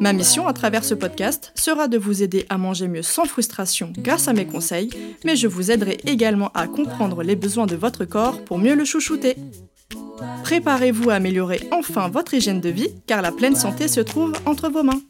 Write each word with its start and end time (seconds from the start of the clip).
Ma 0.00 0.12
mission 0.12 0.46
à 0.46 0.52
travers 0.52 0.84
ce 0.84 0.94
podcast 0.94 1.52
sera 1.56 1.88
de 1.88 1.98
vous 1.98 2.22
aider 2.22 2.46
à 2.48 2.58
manger 2.58 2.88
mieux 2.88 3.02
sans 3.02 3.24
frustration 3.24 3.92
grâce 3.98 4.28
à 4.28 4.32
mes 4.32 4.46
conseils, 4.46 4.90
mais 5.24 5.34
je 5.34 5.48
vous 5.48 5.70
aiderai 5.70 5.98
également 6.06 6.50
à 6.54 6.68
comprendre 6.68 7.22
les 7.22 7.36
besoins 7.36 7.66
de 7.66 7.76
votre 7.76 8.04
corps 8.04 8.44
pour 8.44 8.58
mieux 8.58 8.74
le 8.74 8.84
chouchouter. 8.84 9.36
Préparez-vous 10.44 11.10
à 11.10 11.14
améliorer 11.14 11.60
enfin 11.72 12.08
votre 12.08 12.34
hygiène 12.34 12.60
de 12.60 12.68
vie 12.68 12.94
car 13.06 13.22
la 13.22 13.32
pleine 13.32 13.56
santé 13.56 13.88
se 13.88 14.00
trouve 14.00 14.32
entre 14.46 14.68
vos 14.68 14.82
mains. 14.82 15.00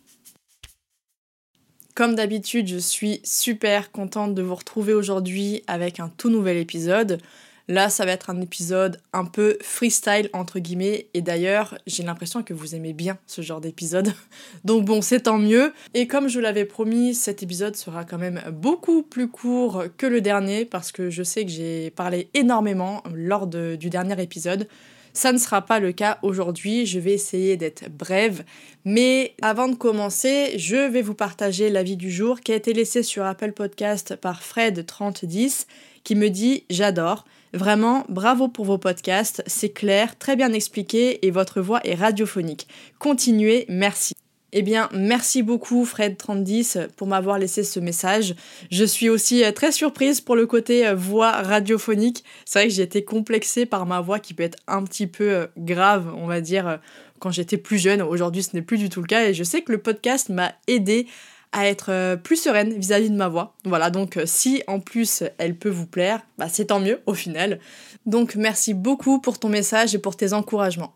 Comme 1.95 2.15
d'habitude, 2.15 2.69
je 2.69 2.79
suis 2.79 3.21
super 3.25 3.91
contente 3.91 4.35
de 4.35 4.43
vous 4.43 4.55
retrouver 4.55 4.95
aujourd'hui 4.95 5.65
avec 5.67 5.99
un 5.99 6.09
tout 6.09 6.31
nouvel 6.31 6.57
épisode. 6.57 7.21
Là, 7.69 7.91
ça 7.91 8.07
va 8.07 8.13
être 8.13 8.31
un 8.31 8.41
épisode 8.41 8.99
un 9.13 9.27
peu 9.27 9.59
freestyle, 9.61 10.31
entre 10.33 10.59
guillemets. 10.59 11.09
Et 11.13 11.21
d'ailleurs, 11.21 11.77
j'ai 11.87 12.03
l'impression 12.03 12.43
que 12.43 12.55
vous 12.55 12.75
aimez 12.75 12.95
bien 12.95 13.19
ce 13.27 13.43
genre 13.43 13.61
d'épisode. 13.61 14.13
Donc 14.65 14.87
bon, 14.87 15.03
c'est 15.03 15.21
tant 15.21 15.39
mieux. 15.39 15.75
Et 15.93 16.07
comme 16.07 16.29
je 16.29 16.41
l'avais 16.41 16.65
promis, 16.65 17.15
cet 17.15 17.43
épisode 17.43 17.77
sera 17.77 18.05
quand 18.05 18.17
même 18.17 18.41
beaucoup 18.53 19.03
plus 19.03 19.29
court 19.29 19.85
que 19.99 20.07
le 20.07 20.23
dernier 20.23 20.65
parce 20.65 20.93
que 20.93 21.11
je 21.11 21.23
sais 21.23 21.45
que 21.45 21.51
j'ai 21.51 21.91
parlé 21.91 22.31
énormément 22.33 23.03
lors 23.15 23.47
du 23.47 23.91
dernier 23.91 24.21
épisode. 24.23 24.67
Ça 25.13 25.33
ne 25.33 25.39
sera 25.39 25.63
pas 25.63 25.81
le 25.81 25.93
cas 25.93 26.19
aujourd'hui, 26.23 26.87
je 26.87 27.01
vais 27.01 27.13
essayer 27.13 27.57
d'être 27.57 27.91
brève. 27.91 28.45
Mais 28.85 29.35
avant 29.43 29.69
de 29.69 29.75
commencer, 29.75 30.53
je 30.57 30.77
vais 30.77 31.03
vous 31.03 31.15
partager 31.15 31.71
l'avis 31.71 31.97
du 31.97 32.11
jour 32.11 32.41
qui 32.41 32.53
a 32.53 32.55
été 32.55 32.73
laissé 32.73 33.03
sur 33.03 33.25
Apple 33.25 33.53
Podcast 33.53 34.17
par 34.17 34.41
Fred3010 34.41 35.67
qui 36.05 36.15
me 36.15 36.31
dit 36.31 36.65
J'adore. 36.71 37.25
Vraiment, 37.53 38.05
bravo 38.09 38.49
pour 38.49 38.67
vos 38.67 38.79
podcasts, 38.79 39.43
c'est 39.47 39.71
clair, 39.71 40.19
très 40.19 40.37
bien 40.37 40.53
expliqué 40.53 41.27
et 41.27 41.31
votre 41.31 41.61
voix 41.61 41.81
est 41.85 41.95
radiophonique. 41.95 42.69
Continuez, 42.99 43.65
merci. 43.69 44.15
Eh 44.53 44.63
bien, 44.63 44.89
merci 44.95 45.43
beaucoup 45.43 45.85
Fred3010 45.85 46.89
pour 46.97 47.07
m'avoir 47.07 47.39
laissé 47.39 47.63
ce 47.63 47.81
message. 47.81 48.35
Je 48.71 48.85
suis 48.85 49.11
aussi 49.11 49.45
euh, 49.45 49.53
très 49.53 49.73
surprise 49.73 50.23
pour 50.23 50.37
le 50.37 50.47
côté 50.47 50.87
euh, 50.87 50.95
voix 50.95 51.33
radiophonique. 51.33 52.25
C'est 52.47 52.61
vrai 52.61 52.69
que 52.69 52.75
j'ai 52.75 52.83
été 52.83 53.05
complexée 53.05 53.67
par 53.67 53.85
ma 53.85 54.01
voix 54.01 54.19
qui 54.19 54.33
peut 54.33 54.43
être 54.43 54.57
un 54.67 54.85
petit 54.85 55.07
peu 55.07 55.31
euh, 55.31 55.47
grave, 55.59 56.15
on 56.17 56.27
va 56.27 56.41
dire, 56.41 56.79
quand 57.19 57.31
j'étais 57.31 57.59
plus 57.59 57.77
jeune. 57.77 58.01
Aujourd'hui, 58.01 58.43
ce 58.43 58.57
n'est 58.57 58.63
plus 58.63 58.79
du 58.79 58.89
tout 58.89 59.03
le 59.03 59.07
cas 59.07 59.27
et 59.29 59.35
je 59.35 59.45
sais 59.45 59.61
que 59.61 59.71
le 59.71 59.79
podcast 59.79 60.31
m'a 60.31 60.55
aidé 60.67 61.07
à 61.53 61.67
être 61.67 62.17
plus 62.23 62.37
sereine 62.37 62.75
vis-à-vis 62.75 63.11
de 63.11 63.17
ma 63.17 63.29
voix. 63.29 63.55
Voilà, 63.65 63.91
donc 63.91 64.19
si 64.27 64.63
en 64.67 64.81
plus 64.81 65.23
elle 65.39 65.57
peut 65.57 65.69
vous 65.69 65.87
plaire, 65.87 66.21
bah, 66.37 66.49
c'est 66.49 66.67
tant 66.67 66.81
mieux 66.81 67.01
au 67.07 67.15
final. 67.15 67.59
Donc 68.07 68.37
merci 68.37 68.75
beaucoup 68.75 69.21
pour 69.21 69.39
ton 69.39 69.49
message 69.49 69.95
et 69.95 69.99
pour 69.99 70.17
tes 70.17 70.33
encouragements. 70.33 70.95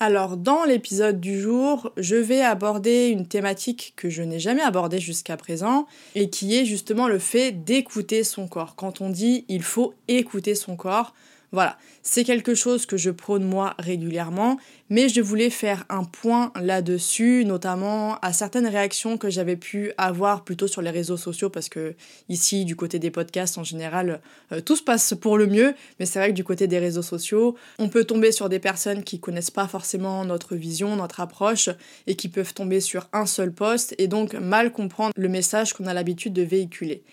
Alors 0.00 0.36
dans 0.36 0.64
l'épisode 0.64 1.20
du 1.20 1.40
jour, 1.40 1.92
je 1.96 2.16
vais 2.16 2.40
aborder 2.40 3.08
une 3.08 3.28
thématique 3.28 3.92
que 3.94 4.10
je 4.10 4.24
n'ai 4.24 4.40
jamais 4.40 4.62
abordée 4.62 4.98
jusqu'à 4.98 5.36
présent 5.36 5.86
et 6.16 6.30
qui 6.30 6.56
est 6.56 6.64
justement 6.64 7.06
le 7.06 7.20
fait 7.20 7.52
d'écouter 7.52 8.24
son 8.24 8.48
corps. 8.48 8.74
Quand 8.74 9.00
on 9.00 9.08
dit 9.08 9.44
il 9.48 9.62
faut 9.62 9.94
écouter 10.08 10.56
son 10.56 10.74
corps, 10.74 11.14
voilà, 11.54 11.78
c'est 12.02 12.24
quelque 12.24 12.54
chose 12.54 12.84
que 12.84 12.96
je 12.96 13.10
prône 13.10 13.44
moi 13.44 13.74
régulièrement, 13.78 14.58
mais 14.90 15.08
je 15.08 15.20
voulais 15.22 15.48
faire 15.48 15.84
un 15.88 16.04
point 16.04 16.52
là-dessus, 16.60 17.44
notamment 17.46 18.18
à 18.18 18.32
certaines 18.32 18.66
réactions 18.66 19.16
que 19.16 19.30
j'avais 19.30 19.56
pu 19.56 19.92
avoir 19.96 20.44
plutôt 20.44 20.66
sur 20.66 20.82
les 20.82 20.90
réseaux 20.90 21.16
sociaux, 21.16 21.48
parce 21.48 21.68
que 21.68 21.94
ici, 22.28 22.64
du 22.64 22.76
côté 22.76 22.98
des 22.98 23.10
podcasts 23.10 23.56
en 23.56 23.64
général, 23.64 24.20
euh, 24.52 24.60
tout 24.60 24.76
se 24.76 24.82
passe 24.82 25.14
pour 25.18 25.38
le 25.38 25.46
mieux, 25.46 25.74
mais 25.98 26.06
c'est 26.06 26.18
vrai 26.18 26.28
que 26.28 26.34
du 26.34 26.44
côté 26.44 26.66
des 26.66 26.78
réseaux 26.78 27.02
sociaux, 27.02 27.54
on 27.78 27.88
peut 27.88 28.04
tomber 28.04 28.32
sur 28.32 28.48
des 28.48 28.58
personnes 28.58 29.04
qui 29.04 29.20
connaissent 29.20 29.50
pas 29.50 29.68
forcément 29.68 30.24
notre 30.24 30.56
vision, 30.56 30.96
notre 30.96 31.20
approche, 31.20 31.70
et 32.06 32.16
qui 32.16 32.28
peuvent 32.28 32.52
tomber 32.52 32.80
sur 32.80 33.08
un 33.12 33.26
seul 33.26 33.52
poste, 33.52 33.94
et 33.98 34.08
donc 34.08 34.34
mal 34.34 34.72
comprendre 34.72 35.14
le 35.16 35.28
message 35.28 35.72
qu'on 35.72 35.86
a 35.86 35.94
l'habitude 35.94 36.32
de 36.32 36.42
véhiculer. 36.42 37.04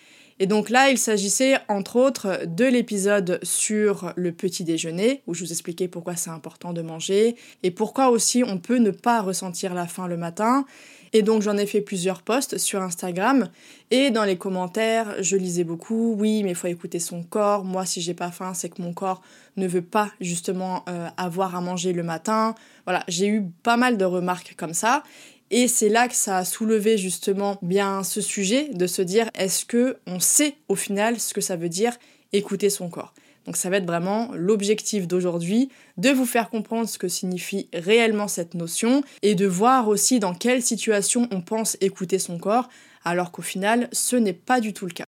Et 0.42 0.46
donc 0.46 0.70
là, 0.70 0.90
il 0.90 0.98
s'agissait 0.98 1.58
entre 1.68 1.94
autres 1.94 2.40
de 2.48 2.64
l'épisode 2.64 3.38
sur 3.44 4.12
le 4.16 4.32
petit 4.32 4.64
déjeuner, 4.64 5.22
où 5.28 5.34
je 5.34 5.44
vous 5.44 5.52
expliquais 5.52 5.86
pourquoi 5.86 6.16
c'est 6.16 6.30
important 6.30 6.72
de 6.72 6.82
manger, 6.82 7.36
et 7.62 7.70
pourquoi 7.70 8.08
aussi 8.08 8.42
on 8.44 8.58
peut 8.58 8.78
ne 8.78 8.90
pas 8.90 9.22
ressentir 9.22 9.72
la 9.72 9.86
faim 9.86 10.08
le 10.08 10.16
matin. 10.16 10.64
Et 11.12 11.22
donc 11.22 11.42
j'en 11.42 11.56
ai 11.58 11.66
fait 11.66 11.80
plusieurs 11.80 12.22
posts 12.22 12.58
sur 12.58 12.82
Instagram, 12.82 13.50
et 13.92 14.10
dans 14.10 14.24
les 14.24 14.36
commentaires, 14.36 15.14
je 15.22 15.36
lisais 15.36 15.62
beaucoup, 15.62 16.16
oui, 16.18 16.42
mais 16.42 16.50
il 16.50 16.56
faut 16.56 16.66
écouter 16.66 16.98
son 16.98 17.22
corps, 17.22 17.64
moi 17.64 17.86
si 17.86 18.00
j'ai 18.00 18.14
pas 18.14 18.32
faim, 18.32 18.52
c'est 18.52 18.70
que 18.70 18.82
mon 18.82 18.94
corps 18.94 19.22
ne 19.56 19.68
veut 19.68 19.82
pas 19.82 20.10
justement 20.20 20.82
euh, 20.88 21.08
avoir 21.18 21.54
à 21.54 21.60
manger 21.60 21.92
le 21.92 22.02
matin. 22.02 22.54
Voilà, 22.84 23.04
j'ai 23.06 23.28
eu 23.28 23.44
pas 23.62 23.76
mal 23.76 23.96
de 23.96 24.04
remarques 24.04 24.54
comme 24.56 24.74
ça, 24.74 25.04
et 25.52 25.68
c'est 25.68 25.90
là 25.90 26.08
que 26.08 26.14
ça 26.14 26.38
a 26.38 26.44
soulevé 26.44 26.96
justement 26.96 27.58
bien 27.60 28.02
ce 28.02 28.22
sujet 28.22 28.70
de 28.72 28.86
se 28.86 29.02
dire 29.02 29.30
est-ce 29.34 29.66
que 29.66 29.98
on 30.06 30.18
sait 30.18 30.54
au 30.68 30.74
final 30.74 31.20
ce 31.20 31.34
que 31.34 31.42
ça 31.42 31.56
veut 31.56 31.68
dire 31.68 31.96
écouter 32.32 32.70
son 32.70 32.88
corps? 32.88 33.12
Donc 33.44 33.56
ça 33.56 33.68
va 33.68 33.76
être 33.76 33.86
vraiment 33.86 34.30
l'objectif 34.34 35.06
d'aujourd'hui, 35.06 35.68
de 35.98 36.08
vous 36.08 36.24
faire 36.24 36.48
comprendre 36.48 36.88
ce 36.88 36.96
que 36.96 37.08
signifie 37.08 37.68
réellement 37.74 38.28
cette 38.28 38.54
notion 38.54 39.02
et 39.20 39.34
de 39.34 39.46
voir 39.46 39.88
aussi 39.88 40.20
dans 40.20 40.32
quelle 40.32 40.62
situation 40.62 41.28
on 41.30 41.42
pense 41.42 41.76
écouter 41.82 42.18
son 42.18 42.38
corps, 42.38 42.70
alors 43.04 43.30
qu'au 43.30 43.42
final 43.42 43.88
ce 43.92 44.16
n'est 44.16 44.32
pas 44.32 44.60
du 44.60 44.72
tout 44.72 44.86
le 44.86 44.92
cas. 44.92 45.04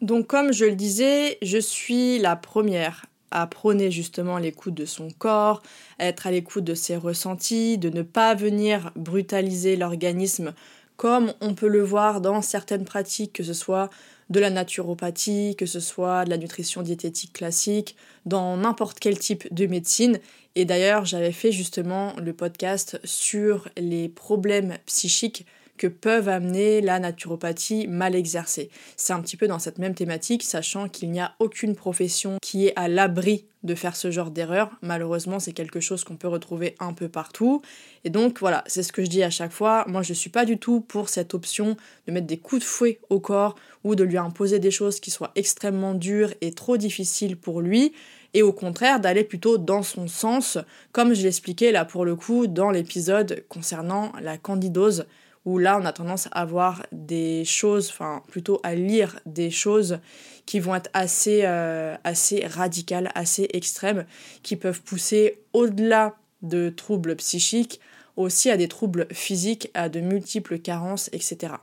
Donc 0.00 0.26
comme 0.26 0.54
je 0.54 0.64
le 0.64 0.74
disais, 0.74 1.36
je 1.42 1.58
suis 1.58 2.18
la 2.18 2.34
première 2.34 3.04
à 3.32 3.46
prôner 3.46 3.90
justement 3.90 4.38
l'écoute 4.38 4.74
de 4.74 4.84
son 4.84 5.08
corps, 5.18 5.62
être 5.98 6.26
à 6.26 6.30
l'écoute 6.30 6.64
de 6.64 6.74
ses 6.74 6.96
ressentis, 6.96 7.78
de 7.78 7.90
ne 7.90 8.02
pas 8.02 8.34
venir 8.34 8.92
brutaliser 8.94 9.76
l'organisme 9.76 10.54
comme 10.96 11.34
on 11.40 11.54
peut 11.54 11.68
le 11.68 11.82
voir 11.82 12.20
dans 12.20 12.42
certaines 12.42 12.84
pratiques, 12.84 13.32
que 13.32 13.42
ce 13.42 13.54
soit 13.54 13.90
de 14.30 14.38
la 14.38 14.50
naturopathie, 14.50 15.56
que 15.58 15.66
ce 15.66 15.80
soit 15.80 16.24
de 16.24 16.30
la 16.30 16.36
nutrition 16.36 16.82
diététique 16.82 17.32
classique, 17.32 17.96
dans 18.24 18.56
n'importe 18.56 19.00
quel 19.00 19.18
type 19.18 19.52
de 19.52 19.66
médecine. 19.66 20.20
Et 20.54 20.64
d'ailleurs, 20.64 21.04
j'avais 21.04 21.32
fait 21.32 21.50
justement 21.50 22.14
le 22.18 22.32
podcast 22.32 23.00
sur 23.04 23.68
les 23.76 24.08
problèmes 24.08 24.76
psychiques 24.86 25.44
que 25.82 25.88
peuvent 25.88 26.28
amener 26.28 26.80
la 26.80 27.00
naturopathie 27.00 27.88
mal 27.88 28.14
exercée. 28.14 28.70
C'est 28.96 29.14
un 29.14 29.20
petit 29.20 29.36
peu 29.36 29.48
dans 29.48 29.58
cette 29.58 29.78
même 29.78 29.96
thématique, 29.96 30.44
sachant 30.44 30.88
qu'il 30.88 31.10
n'y 31.10 31.18
a 31.18 31.34
aucune 31.40 31.74
profession 31.74 32.36
qui 32.40 32.68
est 32.68 32.72
à 32.76 32.86
l'abri 32.86 33.46
de 33.64 33.74
faire 33.74 33.96
ce 33.96 34.12
genre 34.12 34.30
d'erreur. 34.30 34.70
Malheureusement, 34.80 35.40
c'est 35.40 35.52
quelque 35.52 35.80
chose 35.80 36.04
qu'on 36.04 36.14
peut 36.14 36.28
retrouver 36.28 36.76
un 36.78 36.92
peu 36.92 37.08
partout. 37.08 37.62
Et 38.04 38.10
donc 38.10 38.38
voilà, 38.38 38.62
c'est 38.68 38.84
ce 38.84 38.92
que 38.92 39.02
je 39.02 39.10
dis 39.10 39.24
à 39.24 39.30
chaque 39.30 39.50
fois. 39.50 39.84
Moi, 39.88 40.02
je 40.02 40.12
suis 40.12 40.30
pas 40.30 40.44
du 40.44 40.56
tout 40.56 40.82
pour 40.82 41.08
cette 41.08 41.34
option 41.34 41.76
de 42.06 42.12
mettre 42.12 42.28
des 42.28 42.38
coups 42.38 42.62
de 42.62 42.66
fouet 42.66 43.00
au 43.10 43.18
corps 43.18 43.56
ou 43.82 43.96
de 43.96 44.04
lui 44.04 44.18
imposer 44.18 44.60
des 44.60 44.70
choses 44.70 45.00
qui 45.00 45.10
soient 45.10 45.32
extrêmement 45.34 45.94
dures 45.94 46.32
et 46.42 46.52
trop 46.52 46.76
difficiles 46.76 47.36
pour 47.36 47.60
lui 47.60 47.92
et 48.34 48.42
au 48.42 48.52
contraire 48.52 49.00
d'aller 49.00 49.24
plutôt 49.24 49.58
dans 49.58 49.82
son 49.82 50.08
sens, 50.08 50.58
comme 50.92 51.14
je 51.14 51.22
l'expliquais 51.22 51.72
là 51.72 51.84
pour 51.84 52.04
le 52.04 52.16
coup 52.16 52.46
dans 52.46 52.70
l'épisode 52.70 53.44
concernant 53.48 54.12
la 54.20 54.38
candidose 54.38 55.06
où 55.44 55.58
là 55.58 55.78
on 55.80 55.84
a 55.84 55.92
tendance 55.92 56.28
à 56.32 56.44
voir 56.44 56.86
des 56.92 57.44
choses, 57.44 57.88
enfin 57.90 58.22
plutôt 58.28 58.60
à 58.62 58.74
lire 58.74 59.18
des 59.26 59.50
choses 59.50 59.98
qui 60.46 60.60
vont 60.60 60.74
être 60.74 60.90
assez, 60.92 61.42
euh, 61.44 61.96
assez 62.04 62.46
radicales, 62.46 63.10
assez 63.14 63.48
extrêmes, 63.52 64.06
qui 64.42 64.56
peuvent 64.56 64.82
pousser 64.82 65.40
au-delà 65.52 66.16
de 66.42 66.70
troubles 66.70 67.16
psychiques, 67.16 67.80
aussi 68.16 68.50
à 68.50 68.56
des 68.56 68.68
troubles 68.68 69.06
physiques, 69.12 69.70
à 69.74 69.88
de 69.88 70.00
multiples 70.00 70.58
carences, 70.58 71.08
etc. 71.12 71.54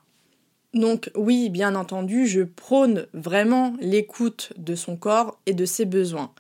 Donc 0.74 1.12
oui, 1.16 1.50
bien 1.50 1.76
entendu, 1.76 2.28
je 2.28 2.42
prône 2.42 3.08
vraiment 3.14 3.76
l'écoute 3.80 4.54
de 4.58 4.76
son 4.76 4.96
corps 4.98 5.40
et 5.46 5.54
de 5.54 5.66
ses 5.66 5.86
besoins. 5.86 6.32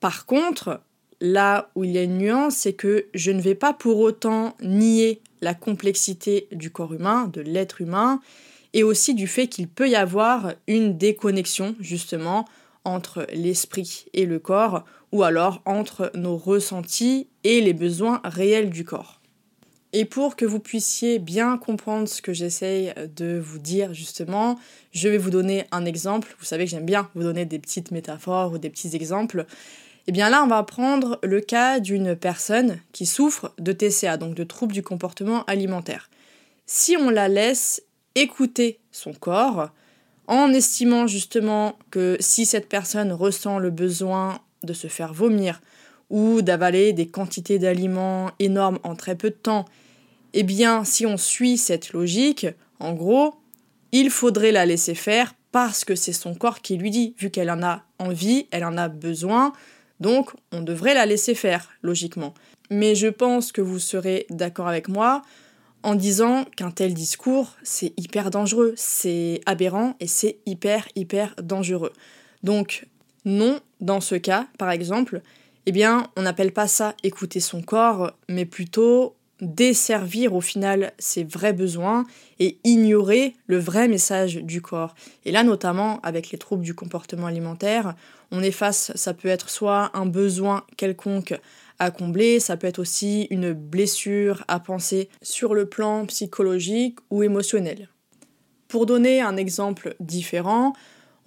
Par 0.00 0.26
contre, 0.26 0.80
là 1.20 1.70
où 1.74 1.84
il 1.84 1.92
y 1.92 1.98
a 1.98 2.02
une 2.02 2.18
nuance, 2.18 2.56
c'est 2.56 2.72
que 2.72 3.06
je 3.14 3.30
ne 3.30 3.40
vais 3.40 3.54
pas 3.54 3.72
pour 3.72 3.98
autant 3.98 4.56
nier 4.60 5.20
la 5.40 5.54
complexité 5.54 6.48
du 6.52 6.70
corps 6.70 6.94
humain, 6.94 7.28
de 7.32 7.40
l'être 7.40 7.80
humain, 7.80 8.20
et 8.72 8.82
aussi 8.82 9.14
du 9.14 9.26
fait 9.26 9.48
qu'il 9.48 9.68
peut 9.68 9.88
y 9.88 9.96
avoir 9.96 10.54
une 10.66 10.96
déconnexion 10.96 11.74
justement 11.80 12.46
entre 12.84 13.26
l'esprit 13.32 14.06
et 14.14 14.26
le 14.26 14.38
corps, 14.38 14.84
ou 15.12 15.22
alors 15.22 15.60
entre 15.64 16.10
nos 16.14 16.36
ressentis 16.36 17.26
et 17.44 17.60
les 17.60 17.74
besoins 17.74 18.20
réels 18.24 18.70
du 18.70 18.84
corps. 18.84 19.20
Et 19.92 20.04
pour 20.04 20.36
que 20.36 20.44
vous 20.44 20.60
puissiez 20.60 21.18
bien 21.18 21.56
comprendre 21.58 22.08
ce 22.08 22.22
que 22.22 22.32
j'essaye 22.32 22.94
de 23.16 23.40
vous 23.44 23.58
dire 23.58 23.92
justement, 23.92 24.58
je 24.92 25.08
vais 25.08 25.18
vous 25.18 25.30
donner 25.30 25.64
un 25.72 25.84
exemple. 25.84 26.36
Vous 26.38 26.44
savez 26.44 26.64
que 26.64 26.70
j'aime 26.70 26.86
bien 26.86 27.10
vous 27.16 27.24
donner 27.24 27.44
des 27.44 27.58
petites 27.58 27.90
métaphores 27.90 28.52
ou 28.52 28.58
des 28.58 28.70
petits 28.70 28.94
exemples. 28.94 29.46
Eh 30.06 30.12
bien 30.12 30.30
là, 30.30 30.42
on 30.42 30.48
va 30.48 30.62
prendre 30.62 31.18
le 31.22 31.40
cas 31.40 31.80
d'une 31.80 32.16
personne 32.16 32.80
qui 32.92 33.06
souffre 33.06 33.52
de 33.58 33.72
TCA, 33.72 34.16
donc 34.16 34.34
de 34.34 34.44
troubles 34.44 34.72
du 34.72 34.82
comportement 34.82 35.44
alimentaire. 35.44 36.10
Si 36.66 36.96
on 36.96 37.10
la 37.10 37.28
laisse 37.28 37.82
écouter 38.14 38.80
son 38.90 39.12
corps, 39.12 39.70
en 40.26 40.52
estimant 40.52 41.08
justement 41.08 41.76
que 41.90 42.16
si 42.20 42.46
cette 42.46 42.68
personne 42.68 43.12
ressent 43.12 43.58
le 43.58 43.70
besoin 43.70 44.40
de 44.62 44.72
se 44.72 44.86
faire 44.86 45.12
vomir 45.12 45.60
ou 46.08 46.40
d'avaler 46.40 46.92
des 46.92 47.08
quantités 47.08 47.58
d'aliments 47.58 48.30
énormes 48.38 48.78
en 48.84 48.94
très 48.94 49.16
peu 49.16 49.30
de 49.30 49.34
temps, 49.34 49.64
eh 50.32 50.44
bien 50.44 50.84
si 50.84 51.04
on 51.04 51.16
suit 51.16 51.58
cette 51.58 51.92
logique, 51.92 52.46
en 52.78 52.92
gros, 52.92 53.34
il 53.90 54.10
faudrait 54.10 54.52
la 54.52 54.66
laisser 54.66 54.94
faire 54.94 55.34
parce 55.50 55.84
que 55.84 55.96
c'est 55.96 56.12
son 56.12 56.34
corps 56.34 56.60
qui 56.60 56.76
lui 56.76 56.90
dit, 56.90 57.14
vu 57.18 57.30
qu'elle 57.30 57.50
en 57.50 57.62
a 57.64 57.82
envie, 57.98 58.46
elle 58.52 58.64
en 58.64 58.76
a 58.76 58.88
besoin, 58.88 59.52
donc 60.00 60.30
on 60.52 60.62
devrait 60.62 60.94
la 60.94 61.06
laisser 61.06 61.34
faire, 61.34 61.70
logiquement. 61.82 62.34
Mais 62.70 62.94
je 62.94 63.08
pense 63.08 63.52
que 63.52 63.60
vous 63.60 63.78
serez 63.78 64.26
d'accord 64.30 64.68
avec 64.68 64.88
moi 64.88 65.22
en 65.82 65.94
disant 65.94 66.44
qu'un 66.56 66.70
tel 66.70 66.94
discours, 66.94 67.56
c'est 67.62 67.92
hyper 67.96 68.30
dangereux, 68.30 68.74
c'est 68.76 69.40
aberrant 69.46 69.94
et 70.00 70.06
c'est 70.06 70.38
hyper, 70.46 70.86
hyper 70.94 71.34
dangereux. 71.42 71.92
Donc, 72.42 72.86
non, 73.24 73.60
dans 73.80 74.00
ce 74.00 74.14
cas, 74.14 74.46
par 74.58 74.70
exemple, 74.70 75.22
eh 75.66 75.72
bien, 75.72 76.10
on 76.16 76.22
n'appelle 76.22 76.52
pas 76.52 76.68
ça 76.68 76.94
écouter 77.02 77.40
son 77.40 77.62
corps, 77.62 78.12
mais 78.28 78.44
plutôt 78.44 79.14
desservir 79.40 80.34
au 80.34 80.40
final 80.40 80.92
ses 80.98 81.24
vrais 81.24 81.52
besoins 81.52 82.04
et 82.38 82.58
ignorer 82.64 83.34
le 83.46 83.58
vrai 83.58 83.88
message 83.88 84.36
du 84.36 84.62
corps. 84.62 84.94
Et 85.24 85.32
là, 85.32 85.42
notamment 85.42 86.00
avec 86.02 86.30
les 86.30 86.38
troubles 86.38 86.64
du 86.64 86.74
comportement 86.74 87.26
alimentaire, 87.26 87.94
on 88.30 88.42
est 88.42 88.50
face, 88.50 88.92
ça 88.94 89.14
peut 89.14 89.28
être 89.28 89.50
soit 89.50 89.90
un 89.94 90.06
besoin 90.06 90.64
quelconque 90.76 91.34
à 91.78 91.90
combler, 91.90 92.40
ça 92.40 92.56
peut 92.56 92.66
être 92.66 92.78
aussi 92.78 93.26
une 93.30 93.52
blessure 93.52 94.44
à 94.48 94.60
penser 94.60 95.08
sur 95.22 95.54
le 95.54 95.66
plan 95.66 96.04
psychologique 96.06 96.98
ou 97.10 97.22
émotionnel. 97.22 97.88
Pour 98.68 98.86
donner 98.86 99.20
un 99.20 99.36
exemple 99.36 99.96
différent, 99.98 100.74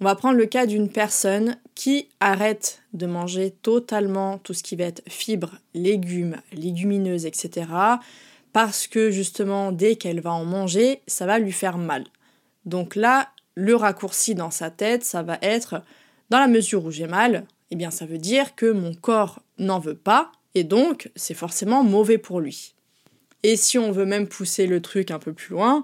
on 0.00 0.04
va 0.04 0.14
prendre 0.16 0.36
le 0.36 0.46
cas 0.46 0.66
d'une 0.66 0.88
personne 0.88 1.56
qui 1.74 2.08
arrête 2.20 2.82
de 2.92 3.06
manger 3.06 3.52
totalement 3.62 4.38
tout 4.38 4.54
ce 4.54 4.62
qui 4.62 4.76
va 4.76 4.84
être 4.84 5.02
fibres, 5.08 5.58
légumes, 5.74 6.36
légumineuses, 6.52 7.26
etc. 7.26 7.66
Parce 8.52 8.86
que 8.86 9.10
justement, 9.10 9.72
dès 9.72 9.96
qu'elle 9.96 10.20
va 10.20 10.32
en 10.32 10.44
manger, 10.44 11.00
ça 11.06 11.26
va 11.26 11.38
lui 11.38 11.52
faire 11.52 11.78
mal. 11.78 12.04
Donc 12.64 12.96
là, 12.96 13.30
le 13.54 13.74
raccourci 13.76 14.34
dans 14.34 14.50
sa 14.50 14.70
tête, 14.70 15.04
ça 15.04 15.22
va 15.22 15.38
être 15.42 15.82
dans 16.30 16.40
la 16.40 16.48
mesure 16.48 16.84
où 16.84 16.90
j'ai 16.90 17.06
mal, 17.06 17.46
eh 17.70 17.76
bien 17.76 17.90
ça 17.90 18.06
veut 18.06 18.18
dire 18.18 18.54
que 18.54 18.70
mon 18.70 18.94
corps 18.94 19.40
n'en 19.58 19.78
veut 19.78 19.96
pas, 19.96 20.32
et 20.54 20.64
donc 20.64 21.10
c'est 21.16 21.34
forcément 21.34 21.84
mauvais 21.84 22.18
pour 22.18 22.40
lui. 22.40 22.74
Et 23.42 23.56
si 23.56 23.78
on 23.78 23.92
veut 23.92 24.06
même 24.06 24.26
pousser 24.26 24.66
le 24.66 24.80
truc 24.80 25.10
un 25.10 25.18
peu 25.18 25.32
plus 25.32 25.50
loin, 25.50 25.82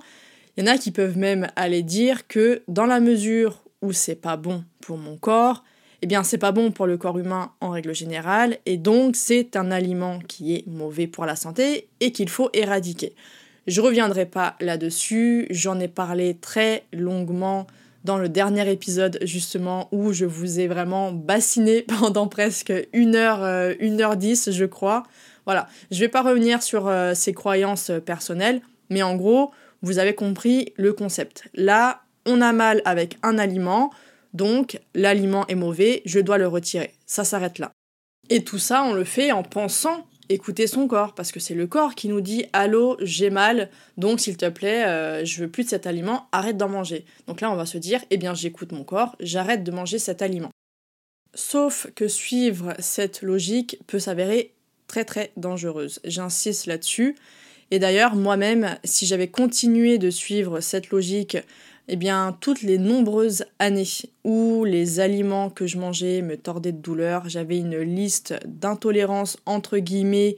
il 0.56 0.64
y 0.64 0.68
en 0.68 0.72
a 0.72 0.78
qui 0.78 0.90
peuvent 0.90 1.18
même 1.18 1.50
aller 1.56 1.82
dire 1.82 2.26
que 2.26 2.62
dans 2.68 2.86
la 2.86 3.00
mesure 3.00 3.62
où 3.82 3.92
c'est 3.92 4.14
pas 4.14 4.36
bon 4.36 4.64
pour 4.80 4.98
mon 4.98 5.16
corps, 5.16 5.64
eh 6.02 6.06
bien 6.06 6.22
c'est 6.22 6.38
pas 6.38 6.52
bon 6.52 6.70
pour 6.70 6.86
le 6.86 6.96
corps 6.96 7.18
humain 7.18 7.52
en 7.60 7.70
règle 7.70 7.94
générale, 7.94 8.58
et 8.66 8.76
donc 8.76 9.16
c'est 9.16 9.56
un 9.56 9.70
aliment 9.70 10.18
qui 10.26 10.54
est 10.54 10.66
mauvais 10.66 11.06
pour 11.06 11.26
la 11.26 11.36
santé 11.36 11.88
et 12.00 12.12
qu'il 12.12 12.28
faut 12.28 12.50
éradiquer. 12.52 13.14
Je 13.66 13.80
reviendrai 13.80 14.26
pas 14.26 14.56
là-dessus, 14.60 15.46
j'en 15.50 15.78
ai 15.78 15.88
parlé 15.88 16.36
très 16.40 16.84
longuement 16.92 17.66
dans 18.04 18.16
le 18.16 18.28
dernier 18.28 18.70
épisode 18.70 19.18
justement 19.22 19.88
où 19.92 20.12
je 20.12 20.24
vous 20.24 20.60
ai 20.60 20.66
vraiment 20.66 21.12
bassiné 21.12 21.82
pendant 22.00 22.28
presque 22.28 22.72
une 22.92 23.14
heure, 23.14 23.42
euh, 23.42 23.74
une 23.78 24.00
heure 24.00 24.16
dix, 24.16 24.50
je 24.50 24.64
crois. 24.64 25.02
Voilà, 25.44 25.68
je 25.90 26.00
vais 26.00 26.08
pas 26.08 26.22
revenir 26.22 26.62
sur 26.62 26.88
euh, 26.88 27.12
ces 27.14 27.32
croyances 27.32 27.90
personnelles, 28.04 28.62
mais 28.88 29.02
en 29.02 29.16
gros, 29.16 29.52
vous 29.82 29.98
avez 29.98 30.14
compris 30.14 30.72
le 30.76 30.92
concept. 30.92 31.44
Là, 31.54 32.02
on 32.30 32.40
a 32.40 32.52
mal 32.52 32.82
avec 32.84 33.18
un 33.22 33.38
aliment, 33.38 33.90
donc 34.32 34.80
l'aliment 34.94 35.46
est 35.48 35.54
mauvais, 35.54 36.02
je 36.04 36.20
dois 36.20 36.38
le 36.38 36.46
retirer. 36.46 36.94
Ça 37.06 37.24
s'arrête 37.24 37.58
là. 37.58 37.72
Et 38.28 38.44
tout 38.44 38.58
ça, 38.58 38.84
on 38.84 38.92
le 38.92 39.04
fait 39.04 39.32
en 39.32 39.42
pensant 39.42 40.06
écouter 40.28 40.68
son 40.68 40.86
corps, 40.86 41.14
parce 41.14 41.32
que 41.32 41.40
c'est 41.40 41.54
le 41.54 41.66
corps 41.66 41.94
qui 41.94 42.08
nous 42.08 42.20
dit 42.20 42.46
Allô, 42.52 42.96
j'ai 43.00 43.30
mal, 43.30 43.68
donc 43.96 44.20
s'il 44.20 44.36
te 44.36 44.48
plaît, 44.48 44.86
euh, 44.86 45.24
je 45.24 45.42
veux 45.42 45.50
plus 45.50 45.64
de 45.64 45.68
cet 45.68 45.86
aliment, 45.86 46.28
arrête 46.32 46.56
d'en 46.56 46.68
manger. 46.68 47.04
Donc 47.26 47.40
là, 47.40 47.50
on 47.50 47.56
va 47.56 47.66
se 47.66 47.78
dire 47.78 48.00
Eh 48.10 48.16
bien, 48.16 48.32
j'écoute 48.32 48.72
mon 48.72 48.84
corps, 48.84 49.16
j'arrête 49.20 49.64
de 49.64 49.72
manger 49.72 49.98
cet 49.98 50.22
aliment. 50.22 50.50
Sauf 51.34 51.88
que 51.94 52.08
suivre 52.08 52.74
cette 52.78 53.22
logique 53.22 53.78
peut 53.86 53.98
s'avérer 53.98 54.54
très 54.86 55.04
très 55.04 55.32
dangereuse. 55.36 56.00
J'insiste 56.04 56.66
là-dessus. 56.66 57.16
Et 57.70 57.78
d'ailleurs, 57.78 58.16
moi-même, 58.16 58.76
si 58.84 59.06
j'avais 59.06 59.28
continué 59.28 59.98
de 59.98 60.10
suivre 60.10 60.60
cette 60.60 60.90
logique 60.90 61.36
eh 61.92 61.96
bien, 61.96 62.36
toutes 62.40 62.62
les 62.62 62.78
nombreuses 62.78 63.44
années 63.58 63.82
où 64.22 64.64
les 64.64 65.00
aliments 65.00 65.50
que 65.50 65.66
je 65.66 65.76
mangeais 65.76 66.22
me 66.22 66.36
tordaient 66.36 66.70
de 66.70 66.80
douleur, 66.80 67.28
j'avais 67.28 67.58
une 67.58 67.80
liste 67.80 68.34
d'intolérances 68.46 69.38
entre 69.44 69.78
guillemets, 69.78 70.36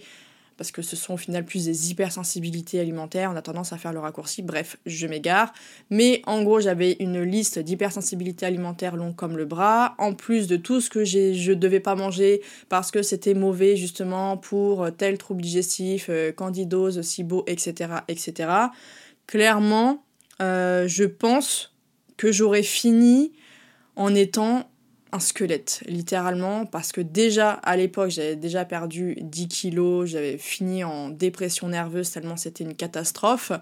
parce 0.56 0.70
que 0.70 0.82
ce 0.82 0.96
sont 0.96 1.14
au 1.14 1.16
final 1.16 1.44
plus 1.44 1.64
des 1.64 1.90
hypersensibilités 1.90 2.80
alimentaires, 2.80 3.30
on 3.32 3.36
a 3.36 3.42
tendance 3.42 3.72
à 3.72 3.78
faire 3.78 3.92
le 3.92 4.00
raccourci, 4.00 4.42
bref, 4.42 4.76
je 4.86 5.06
m'égare. 5.06 5.52
Mais 5.90 6.22
en 6.26 6.42
gros, 6.42 6.60
j'avais 6.60 6.96
une 7.00 7.22
liste 7.22 7.58
d'hypersensibilités 7.58 8.46
alimentaires 8.46 8.96
longue 8.96 9.16
comme 9.16 9.36
le 9.36 9.44
bras, 9.44 9.94
en 9.98 10.14
plus 10.14 10.46
de 10.46 10.56
tout 10.56 10.80
ce 10.80 10.90
que 10.90 11.04
je 11.04 11.52
devais 11.52 11.80
pas 11.80 11.94
manger 11.94 12.42
parce 12.68 12.90
que 12.90 13.02
c'était 13.02 13.34
mauvais 13.34 13.76
justement 13.76 14.36
pour 14.36 14.88
tel 14.96 15.18
trouble 15.18 15.42
digestif, 15.42 16.06
euh, 16.08 16.32
candidose, 16.32 17.00
SIBO, 17.02 17.44
etc. 17.46 17.94
etc. 18.08 18.50
Clairement, 19.26 20.04
euh, 20.40 20.88
je 20.88 21.04
pense 21.04 21.74
que 22.16 22.32
j'aurais 22.32 22.62
fini 22.62 23.32
en 23.96 24.14
étant 24.14 24.68
un 25.12 25.20
squelette, 25.20 25.82
littéralement, 25.86 26.66
parce 26.66 26.90
que 26.90 27.00
déjà 27.00 27.52
à 27.52 27.76
l'époque 27.76 28.10
j'avais 28.10 28.36
déjà 28.36 28.64
perdu 28.64 29.16
10 29.20 29.48
kilos, 29.48 30.08
j'avais 30.08 30.38
fini 30.38 30.84
en 30.84 31.10
dépression 31.10 31.68
nerveuse 31.68 32.10
tellement 32.10 32.36
c'était 32.36 32.64
une 32.64 32.74
catastrophe. 32.74 33.52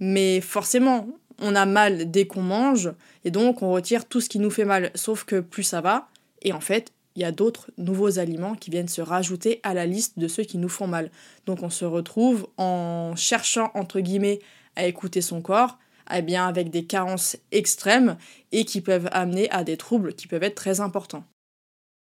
Mais 0.00 0.40
forcément, 0.40 1.08
on 1.38 1.54
a 1.54 1.64
mal 1.64 2.10
dès 2.10 2.26
qu'on 2.26 2.42
mange, 2.42 2.92
et 3.24 3.30
donc 3.30 3.62
on 3.62 3.72
retire 3.72 4.06
tout 4.06 4.20
ce 4.20 4.28
qui 4.28 4.38
nous 4.38 4.50
fait 4.50 4.64
mal, 4.64 4.90
sauf 4.94 5.24
que 5.24 5.40
plus 5.40 5.62
ça 5.62 5.80
va, 5.80 6.08
et 6.42 6.52
en 6.52 6.60
fait, 6.60 6.92
il 7.14 7.22
y 7.22 7.24
a 7.24 7.32
d'autres 7.32 7.70
nouveaux 7.78 8.18
aliments 8.18 8.54
qui 8.54 8.70
viennent 8.70 8.88
se 8.88 9.02
rajouter 9.02 9.60
à 9.62 9.74
la 9.74 9.86
liste 9.86 10.18
de 10.18 10.28
ceux 10.28 10.44
qui 10.44 10.58
nous 10.58 10.68
font 10.68 10.86
mal. 10.86 11.10
Donc 11.46 11.62
on 11.62 11.70
se 11.70 11.84
retrouve 11.84 12.46
en 12.56 13.14
cherchant, 13.16 13.70
entre 13.74 14.00
guillemets, 14.00 14.40
à 14.76 14.86
écouter 14.86 15.20
son 15.20 15.42
corps, 15.42 15.78
eh 16.10 16.36
avec 16.36 16.70
des 16.70 16.84
carences 16.84 17.36
extrêmes 17.50 18.16
et 18.50 18.64
qui 18.64 18.80
peuvent 18.80 19.08
amener 19.12 19.50
à 19.50 19.64
des 19.64 19.76
troubles 19.76 20.14
qui 20.14 20.26
peuvent 20.26 20.42
être 20.42 20.54
très 20.54 20.80
importants. 20.80 21.24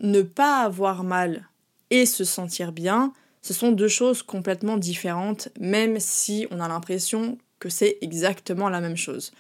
Ne 0.02 0.22
pas 0.22 0.64
avoir 0.64 1.04
mal 1.04 1.48
et 1.90 2.06
se 2.06 2.24
sentir 2.24 2.72
bien, 2.72 3.14
ce 3.42 3.54
sont 3.54 3.72
deux 3.72 3.88
choses 3.88 4.24
complètement 4.24 4.78
différentes, 4.78 5.50
même 5.60 6.00
si 6.00 6.48
on 6.52 6.60
a 6.60 6.68
l'impression 6.68 7.38
que 7.60 7.70
c'est 7.70 7.98
exactement 8.02 8.70
la 8.70 8.82
même 8.82 8.98
chose. 8.98 9.32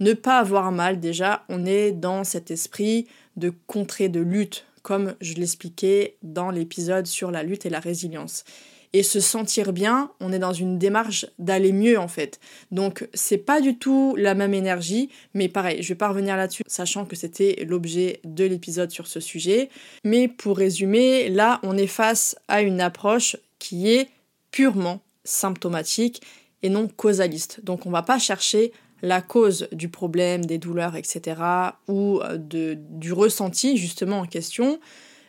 Ne 0.00 0.12
pas 0.12 0.38
avoir 0.38 0.70
mal, 0.70 1.00
déjà, 1.00 1.44
on 1.48 1.66
est 1.66 1.90
dans 1.90 2.22
cet 2.22 2.50
esprit 2.50 3.08
de 3.36 3.52
contrer, 3.66 4.08
de 4.08 4.20
lutte, 4.20 4.64
comme 4.82 5.16
je 5.20 5.34
l'expliquais 5.34 6.16
dans 6.22 6.50
l'épisode 6.50 7.06
sur 7.06 7.30
la 7.30 7.42
lutte 7.42 7.66
et 7.66 7.70
la 7.70 7.80
résilience 7.80 8.44
et 8.92 9.02
se 9.02 9.20
sentir 9.20 9.72
bien, 9.72 10.10
on 10.20 10.32
est 10.32 10.38
dans 10.38 10.52
une 10.52 10.78
démarche 10.78 11.26
d'aller 11.38 11.72
mieux 11.72 11.98
en 11.98 12.08
fait. 12.08 12.40
Donc 12.70 13.08
c'est 13.14 13.38
pas 13.38 13.60
du 13.60 13.76
tout 13.76 14.14
la 14.16 14.34
même 14.34 14.54
énergie, 14.54 15.10
mais 15.34 15.48
pareil, 15.48 15.82
je 15.82 15.88
vais 15.88 15.94
pas 15.94 16.08
revenir 16.08 16.36
là-dessus, 16.36 16.62
sachant 16.66 17.04
que 17.04 17.16
c'était 17.16 17.64
l'objet 17.68 18.20
de 18.24 18.44
l'épisode 18.44 18.90
sur 18.90 19.06
ce 19.06 19.20
sujet. 19.20 19.68
Mais 20.04 20.28
pour 20.28 20.56
résumer, 20.56 21.28
là 21.28 21.60
on 21.62 21.76
est 21.76 21.86
face 21.86 22.36
à 22.48 22.62
une 22.62 22.80
approche 22.80 23.36
qui 23.58 23.90
est 23.90 24.08
purement 24.50 25.00
symptomatique 25.24 26.22
et 26.62 26.70
non 26.70 26.88
causaliste. 26.88 27.60
Donc 27.64 27.86
on 27.86 27.90
va 27.90 28.02
pas 28.02 28.18
chercher 28.18 28.72
la 29.02 29.22
cause 29.22 29.68
du 29.72 29.88
problème, 29.88 30.44
des 30.44 30.58
douleurs, 30.58 30.96
etc., 30.96 31.40
ou 31.86 32.20
euh, 32.20 32.36
du 32.38 33.12
ressenti 33.12 33.76
justement 33.76 34.20
en 34.20 34.26
question, 34.26 34.80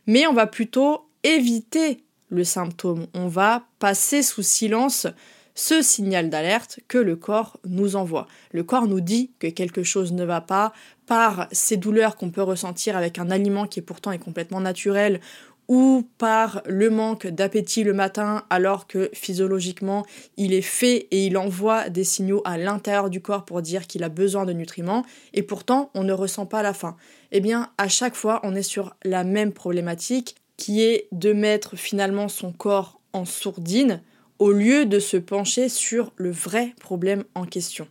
mais 0.07 0.25
on 0.27 0.33
va 0.33 0.47
plutôt 0.47 1.05
éviter 1.23 2.03
le 2.29 2.43
symptôme. 2.43 3.07
On 3.13 3.27
va 3.27 3.63
passer 3.79 4.21
sous 4.21 4.43
silence 4.43 5.07
ce 5.55 5.81
signal 5.81 6.29
d'alerte 6.29 6.79
que 6.87 6.97
le 6.97 7.15
corps 7.15 7.59
nous 7.67 7.95
envoie. 7.95 8.27
Le 8.53 8.63
corps 8.63 8.87
nous 8.87 9.01
dit 9.01 9.31
que 9.39 9.47
quelque 9.47 9.83
chose 9.83 10.13
ne 10.13 10.23
va 10.23 10.39
pas 10.39 10.71
par 11.05 11.47
ces 11.51 11.75
douleurs 11.75 12.15
qu'on 12.15 12.29
peut 12.29 12.41
ressentir 12.41 12.95
avec 12.95 13.19
un 13.19 13.29
aliment 13.29 13.67
qui 13.67 13.81
pourtant 13.81 14.11
est 14.11 14.19
complètement 14.19 14.61
naturel 14.61 15.19
ou 15.67 16.07
par 16.17 16.63
le 16.65 16.89
manque 16.89 17.27
d'appétit 17.27 17.83
le 17.83 17.93
matin 17.93 18.43
alors 18.49 18.87
que 18.87 19.09
physiologiquement 19.13 20.03
il 20.35 20.53
est 20.53 20.63
fait 20.63 21.07
et 21.11 21.27
il 21.27 21.37
envoie 21.37 21.89
des 21.89 22.03
signaux 22.03 22.41
à 22.43 22.57
l'intérieur 22.57 23.09
du 23.09 23.21
corps 23.21 23.45
pour 23.45 23.61
dire 23.61 23.85
qu'il 23.85 24.03
a 24.03 24.09
besoin 24.09 24.45
de 24.45 24.53
nutriments 24.53 25.05
et 25.33 25.43
pourtant 25.43 25.91
on 25.93 26.03
ne 26.03 26.11
ressent 26.13 26.47
pas 26.47 26.63
la 26.63 26.73
faim. 26.73 26.97
Eh 27.31 27.39
bien 27.39 27.69
à 27.77 27.87
chaque 27.87 28.15
fois 28.15 28.39
on 28.43 28.55
est 28.55 28.63
sur 28.63 28.95
la 29.03 29.23
même 29.23 29.53
problématique 29.53 30.35
qui 30.59 30.83
est 30.83 31.07
de 31.11 31.33
mettre 31.33 31.75
finalement 31.75 32.27
son 32.27 32.51
corps 32.51 33.01
en 33.13 33.25
sourdine 33.25 34.03
au 34.37 34.51
lieu 34.51 34.85
de 34.85 34.99
se 34.99 35.17
pencher 35.17 35.69
sur 35.69 36.13
le 36.15 36.29
vrai 36.29 36.75
problème 36.79 37.23
en 37.33 37.45
question. 37.45 37.87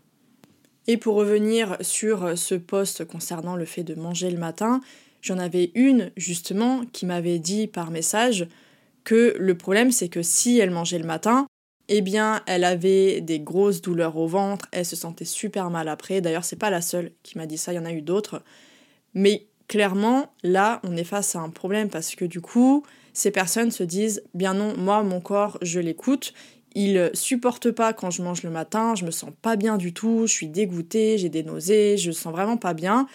Et 0.86 0.96
pour 0.96 1.16
revenir 1.16 1.76
sur 1.80 2.38
ce 2.38 2.54
poste 2.54 3.04
concernant 3.04 3.56
le 3.56 3.64
fait 3.64 3.82
de 3.82 3.94
manger 3.94 4.30
le 4.30 4.38
matin, 4.38 4.80
J'en 5.20 5.38
avais 5.38 5.72
une 5.74 6.10
justement 6.16 6.84
qui 6.92 7.06
m'avait 7.06 7.38
dit 7.38 7.66
par 7.66 7.90
message 7.90 8.46
que 9.04 9.34
le 9.38 9.56
problème 9.56 9.90
c'est 9.90 10.08
que 10.08 10.22
si 10.22 10.58
elle 10.58 10.70
mangeait 10.70 10.98
le 10.98 11.06
matin, 11.06 11.46
eh 11.88 12.02
bien 12.02 12.42
elle 12.46 12.64
avait 12.64 13.20
des 13.20 13.40
grosses 13.40 13.80
douleurs 13.80 14.16
au 14.16 14.26
ventre, 14.26 14.66
elle 14.72 14.84
se 14.84 14.96
sentait 14.96 15.24
super 15.24 15.70
mal 15.70 15.88
après. 15.88 16.20
D'ailleurs, 16.20 16.44
c'est 16.44 16.56
pas 16.56 16.70
la 16.70 16.82
seule 16.82 17.12
qui 17.22 17.38
m'a 17.38 17.46
dit 17.46 17.58
ça, 17.58 17.72
il 17.72 17.76
y 17.76 17.78
en 17.78 17.84
a 17.84 17.92
eu 17.92 18.02
d'autres. 18.02 18.42
Mais 19.14 19.47
clairement, 19.68 20.32
là, 20.42 20.80
on 20.82 20.96
est 20.96 21.04
face 21.04 21.36
à 21.36 21.40
un 21.40 21.50
problème 21.50 21.88
parce 21.88 22.14
que 22.14 22.24
du 22.24 22.40
coup, 22.40 22.84
ces 23.12 23.30
personnes 23.30 23.70
se 23.70 23.84
disent 23.84 24.22
bien 24.34 24.54
non, 24.54 24.76
moi 24.76 25.02
mon 25.02 25.20
corps, 25.20 25.58
je 25.62 25.80
l'écoute, 25.80 26.32
il 26.74 27.10
supporte 27.14 27.70
pas 27.70 27.92
quand 27.92 28.10
je 28.10 28.22
mange 28.22 28.42
le 28.42 28.50
matin, 28.50 28.94
je 28.94 29.04
me 29.04 29.10
sens 29.10 29.30
pas 29.42 29.56
bien 29.56 29.76
du 29.76 29.92
tout, 29.92 30.26
je 30.26 30.32
suis 30.32 30.48
dégoûtée, 30.48 31.18
j'ai 31.18 31.28
des 31.28 31.42
nausées, 31.42 31.96
je 31.96 32.10
sens 32.10 32.32
vraiment 32.32 32.56
pas 32.56 32.74
bien. 32.74 33.06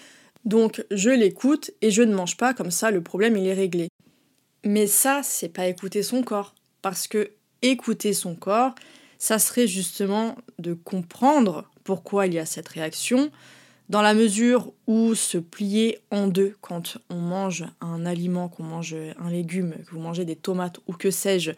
Donc 0.45 0.85
je 0.91 1.09
l'écoute 1.09 1.71
et 1.81 1.91
je 1.91 2.01
ne 2.01 2.13
mange 2.13 2.37
pas, 2.37 2.53
comme 2.53 2.71
ça 2.71 2.91
le 2.91 3.01
problème 3.01 3.37
il 3.37 3.47
est 3.47 3.53
réglé. 3.53 3.87
Mais 4.65 4.87
ça, 4.87 5.21
c'est 5.23 5.49
pas 5.49 5.67
écouter 5.67 6.03
son 6.03 6.23
corps. 6.23 6.53
Parce 6.81 7.07
que 7.07 7.31
écouter 7.61 8.13
son 8.13 8.35
corps, 8.35 8.75
ça 9.17 9.39
serait 9.39 9.67
justement 9.67 10.35
de 10.59 10.73
comprendre 10.73 11.69
pourquoi 11.83 12.27
il 12.27 12.33
y 12.33 12.39
a 12.39 12.45
cette 12.45 12.67
réaction, 12.67 13.31
dans 13.89 14.01
la 14.01 14.13
mesure 14.13 14.71
où 14.87 15.13
se 15.15 15.37
plier 15.37 15.99
en 16.11 16.27
deux 16.27 16.55
quand 16.61 16.97
on 17.09 17.19
mange 17.19 17.65
un 17.81 18.05
aliment, 18.05 18.49
qu'on 18.49 18.63
mange 18.63 18.95
un 19.19 19.29
légume, 19.29 19.75
que 19.85 19.91
vous 19.91 19.99
mangez 19.99 20.25
des 20.25 20.35
tomates 20.35 20.79
ou 20.87 20.93
que 20.93 21.11
sais-je, 21.11 21.51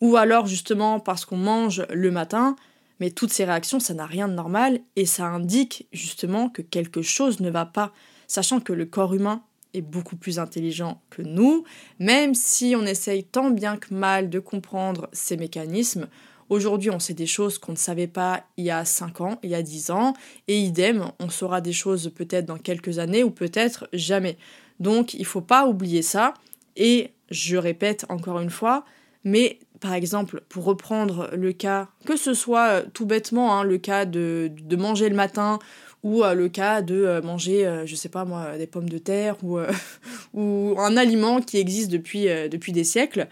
ou 0.00 0.16
alors 0.16 0.46
justement 0.46 1.00
parce 1.00 1.24
qu'on 1.24 1.36
mange 1.36 1.84
le 1.90 2.10
matin, 2.10 2.56
mais 3.00 3.10
toutes 3.10 3.32
ces 3.32 3.44
réactions, 3.44 3.80
ça 3.80 3.94
n'a 3.94 4.06
rien 4.06 4.28
de 4.28 4.34
normal 4.34 4.80
et 4.96 5.06
ça 5.06 5.26
indique 5.26 5.88
justement 5.92 6.48
que 6.48 6.62
quelque 6.62 7.02
chose 7.02 7.40
ne 7.40 7.50
va 7.50 7.66
pas 7.66 7.92
sachant 8.26 8.60
que 8.60 8.72
le 8.72 8.86
corps 8.86 9.14
humain 9.14 9.42
est 9.74 9.82
beaucoup 9.82 10.16
plus 10.16 10.38
intelligent 10.38 11.02
que 11.10 11.22
nous, 11.22 11.64
même 11.98 12.34
si 12.34 12.74
on 12.76 12.86
essaye 12.86 13.24
tant 13.24 13.50
bien 13.50 13.76
que 13.76 13.92
mal 13.92 14.30
de 14.30 14.38
comprendre 14.38 15.08
ces 15.12 15.36
mécanismes. 15.36 16.08
Aujourd'hui, 16.50 16.90
on 16.90 16.98
sait 16.98 17.14
des 17.14 17.26
choses 17.26 17.58
qu'on 17.58 17.72
ne 17.72 17.76
savait 17.76 18.06
pas 18.06 18.44
il 18.56 18.64
y 18.64 18.70
a 18.70 18.84
5 18.84 19.20
ans, 19.20 19.38
il 19.42 19.50
y 19.50 19.54
a 19.54 19.62
10 19.62 19.90
ans, 19.90 20.14
et 20.48 20.58
idem, 20.58 21.10
on 21.20 21.28
saura 21.28 21.60
des 21.60 21.72
choses 21.72 22.12
peut-être 22.14 22.46
dans 22.46 22.58
quelques 22.58 22.98
années 22.98 23.24
ou 23.24 23.30
peut-être 23.30 23.88
jamais. 23.92 24.36
Donc, 24.80 25.14
il 25.14 25.20
ne 25.20 25.26
faut 25.26 25.40
pas 25.40 25.66
oublier 25.66 26.02
ça, 26.02 26.34
et 26.76 27.10
je 27.30 27.56
répète 27.56 28.04
encore 28.08 28.40
une 28.40 28.50
fois, 28.50 28.84
mais 29.24 29.58
par 29.80 29.94
exemple, 29.94 30.42
pour 30.48 30.64
reprendre 30.64 31.30
le 31.34 31.52
cas, 31.52 31.88
que 32.06 32.16
ce 32.16 32.34
soit 32.34 32.68
euh, 32.68 32.82
tout 32.92 33.06
bêtement 33.06 33.58
hein, 33.58 33.64
le 33.64 33.78
cas 33.78 34.04
de, 34.04 34.50
de 34.50 34.76
manger 34.76 35.08
le 35.08 35.16
matin 35.16 35.58
ou 36.04 36.22
euh, 36.22 36.34
le 36.34 36.48
cas 36.48 36.82
de 36.82 36.94
euh, 36.94 37.22
manger, 37.22 37.66
euh, 37.66 37.86
je 37.86 37.96
sais 37.96 38.10
pas 38.10 38.24
moi, 38.24 38.56
des 38.58 38.68
pommes 38.68 38.88
de 38.88 38.98
terre 38.98 39.36
ou, 39.42 39.58
ou 40.34 40.76
un 40.78 40.96
aliment 40.96 41.40
qui 41.40 41.56
existe 41.56 41.90
depuis, 41.90 42.26
depuis 42.48 42.70
des 42.70 42.84
siècles, 42.84 43.26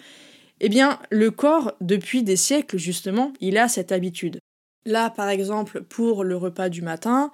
eh 0.65 0.69
bien, 0.69 1.01
le 1.11 1.33
corps, 1.33 1.73
depuis 1.81 2.23
des 2.23 2.37
siècles, 2.37 2.79
justement, 2.79 3.33
il 3.41 3.59
a 3.59 3.67
cette 3.67 3.91
habitude. 3.91 4.39
Là, 4.87 5.11
par 5.11 5.29
exemple, 5.29 5.83
pour 5.83 6.23
le 6.23 6.37
repas 6.37 6.69
du 6.69 6.83
matin, 6.83 7.33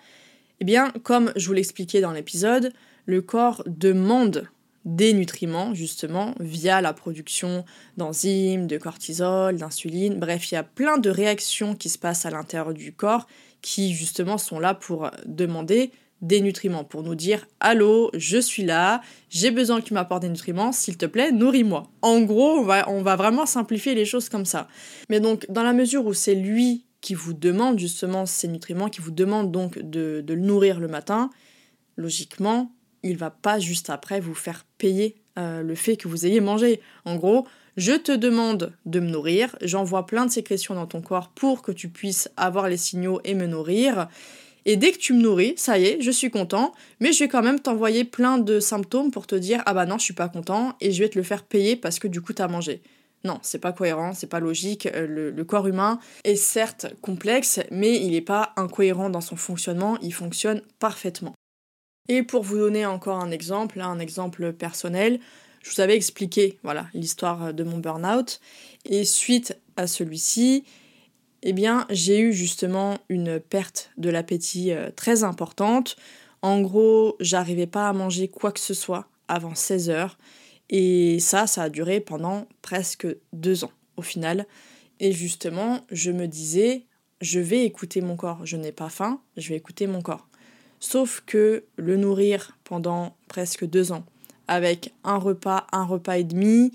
eh 0.61 0.65
bien, 0.65 0.91
comme 1.03 1.33
je 1.37 1.47
vous 1.47 1.53
l'expliquais 1.53 2.01
dans 2.01 2.13
l'épisode, 2.13 2.73
le 3.05 3.21
corps 3.21 3.63
demande 3.67 4.49
des 4.87 5.13
nutriments, 5.13 5.75
justement, 5.75 6.35
via 6.41 6.81
la 6.81 6.95
production 6.95 7.67
d'enzymes, 7.99 8.67
de 8.67 8.79
cortisol, 8.79 9.57
d'insuline. 9.57 10.19
Bref, 10.19 10.51
il 10.51 10.55
y 10.55 10.59
a 10.59 10.63
plein 10.63 10.97
de 10.97 11.11
réactions 11.11 11.75
qui 11.75 11.91
se 11.91 11.99
passent 11.99 12.25
à 12.25 12.31
l'intérieur 12.31 12.73
du 12.73 12.95
corps 12.95 13.27
qui 13.61 13.93
justement 13.93 14.39
sont 14.39 14.59
là 14.59 14.73
pour 14.73 15.11
demander 15.27 15.91
des 16.21 16.41
nutriments, 16.41 16.85
pour 16.85 17.03
nous 17.03 17.15
dire 17.15 17.47
Allô, 17.61 18.11
je 18.15 18.39
suis 18.39 18.65
là, 18.65 19.01
j'ai 19.31 19.51
besoin 19.51 19.81
que 19.81 19.87
tu 19.87 19.95
m'apportes 19.95 20.23
des 20.23 20.29
nutriments, 20.29 20.73
s'il 20.73 20.97
te 20.97 21.07
plaît, 21.07 21.31
nourris-moi. 21.31 21.91
En 22.03 22.21
gros, 22.21 22.59
on 22.87 23.03
va, 23.03 23.17
vraiment 23.17 23.47
simplifier 23.47 23.95
les 23.95 24.05
choses 24.05 24.29
comme 24.29 24.45
ça. 24.45 24.69
Mais 25.09 25.21
donc, 25.21 25.47
dans 25.49 25.63
la 25.63 25.73
mesure 25.73 26.07
où 26.07 26.15
c'est 26.15 26.35
lui 26.35 26.85
qui 27.01 27.15
vous 27.15 27.33
demande 27.33 27.79
justement 27.79 28.27
ces 28.27 28.49
nutriments, 28.49 28.89
qui 28.89 29.01
vous 29.01 29.13
demande 29.13 29.53
donc 29.53 29.79
de, 29.79 30.25
le 30.27 30.37
nourrir 30.37 30.81
le 30.81 30.89
matin, 30.89 31.31
logiquement, 31.97 32.73
il 33.05 33.17
va 33.17 33.31
pas 33.31 33.61
juste 33.61 33.91
après 33.91 34.19
vous 34.19 34.35
faire 34.35 34.67
payer 34.79 35.17
euh, 35.39 35.63
le 35.63 35.75
fait 35.77 35.97
que 35.97 36.09
vous 36.09 36.27
ayez 36.27 36.41
mangé. 36.41 36.81
En 37.05 37.15
gros, 37.15 37.47
je 37.77 37.93
te 37.93 38.11
demande 38.11 38.73
de 38.87 38.99
me 38.99 39.09
nourrir, 39.09 39.57
j'envoie 39.63 40.05
plein 40.05 40.27
de 40.27 40.33
sécrétions 40.33 40.75
dans 40.75 40.89
ton 40.89 41.01
corps 41.01 41.29
pour 41.29 41.63
que 41.63 41.71
tu 41.71 41.89
puisses 41.89 42.29
avoir 42.37 42.69
les 42.69 42.77
signaux 42.77 43.21
et 43.23 43.35
me 43.35 43.47
nourrir. 43.47 44.09
Et 44.71 44.77
dès 44.77 44.93
que 44.93 44.99
tu 44.99 45.15
me 45.15 45.23
nourris, 45.23 45.55
ça 45.57 45.79
y 45.79 45.87
est, 45.87 46.03
je 46.03 46.11
suis 46.11 46.31
content, 46.31 46.75
mais 47.01 47.15
je 47.15 47.21
vais 47.21 47.29
quand 47.29 47.43
même 47.43 47.59
t'envoyer 47.59 48.05
plein 48.05 48.37
de 48.37 48.61
symptômes 48.61 49.11
pour 49.11 49.27
te 49.27 49.35
dire 49.35 49.63
ah 49.65 49.73
bah 49.73 49.87
non, 49.87 49.97
je 49.97 50.05
suis 50.05 50.13
pas 50.13 50.29
content 50.29 50.77
et 50.83 50.93
je 50.93 51.03
vais 51.03 51.09
te 51.09 51.17
le 51.17 51.25
faire 51.25 51.45
payer 51.45 51.75
parce 51.75 51.99
que 51.99 52.07
du 52.07 52.21
coup 52.21 52.35
t'as 52.35 52.49
mangé. 52.49 52.83
Non, 53.25 53.39
c'est 53.41 53.61
pas 53.61 53.73
cohérent, 53.73 54.13
c'est 54.13 54.27
pas 54.27 54.41
logique. 54.41 54.85
Euh, 54.85 55.33
le, 55.35 55.45
corps 55.45 55.67
humain 55.67 55.99
est 56.25 56.37
certes 56.37 56.87
complexe, 57.01 57.61
mais 57.71 57.97
il 57.97 58.11
n'est 58.11 58.21
pas 58.21 58.53
incohérent 58.57 59.09
dans 59.09 59.23
son 59.23 59.37
fonctionnement, 59.37 59.97
il 60.03 60.13
fonctionne 60.13 60.61
parfaitement. 60.79 61.33
Et 62.11 62.23
pour 62.23 62.43
vous 62.43 62.59
donner 62.59 62.85
encore 62.85 63.21
un 63.21 63.31
exemple, 63.31 63.81
un 63.81 63.99
exemple 63.99 64.53
personnel, 64.53 65.19
je 65.63 65.71
vous 65.71 65.81
avais 65.81 65.97
expliqué 65.97 66.59
voilà 66.63 66.89
l'histoire 66.93 67.55
de 67.55 67.65
mon 67.65 67.79
burn-out 67.79 68.39
et 68.85 69.07
suite 69.07 69.57
à 69.77 69.87
celui-ci, 69.87 70.65
eh 71.43 71.53
bien, 71.53 71.87
j'ai 71.91 72.21
eu 72.21 72.33
justement 72.33 72.99
une 73.09 73.41
perte 73.41 73.91
de 73.97 74.11
l'appétit 74.11 74.73
euh, 74.73 74.91
très 74.95 75.25
importante. 75.25 75.97
En 76.43 76.61
gros, 76.61 77.17
j'arrivais 77.21 77.67
pas 77.67 77.89
à 77.89 77.93
manger 77.93 78.29
quoi 78.29 78.53
que 78.53 78.61
ce 78.61 78.75
soit 78.75 79.09
avant 79.29 79.55
16 79.55 79.91
heures 79.91 80.19
et 80.71 81.19
ça 81.21 81.47
ça 81.47 81.65
a 81.65 81.69
duré 81.69 82.01
pendant 82.01 82.47
presque 82.63 83.07
deux 83.33 83.65
ans 83.65 83.73
au 83.97 84.03
final. 84.03 84.47
Et 85.01 85.13
justement, 85.13 85.81
je 85.91 86.11
me 86.11 86.27
disais 86.27 86.85
je 87.21 87.41
vais 87.41 87.65
écouter 87.65 88.01
mon 88.01 88.17
corps, 88.17 88.47
je 88.47 88.57
n'ai 88.57 88.71
pas 88.71 88.89
faim, 88.89 89.21
je 89.37 89.49
vais 89.49 89.57
écouter 89.57 89.87
mon 89.87 90.03
corps. 90.03 90.29
Sauf 90.79 91.23
que 91.27 91.65
le 91.77 91.97
nourrir 91.97 92.57
pendant 92.63 93.17
presque 93.27 93.65
deux 93.65 93.91
ans, 93.91 94.05
avec 94.47 94.93
un 95.03 95.17
repas, 95.17 95.67
un 95.73 95.85
repas 95.85 96.19
et 96.19 96.25
demi. 96.25 96.73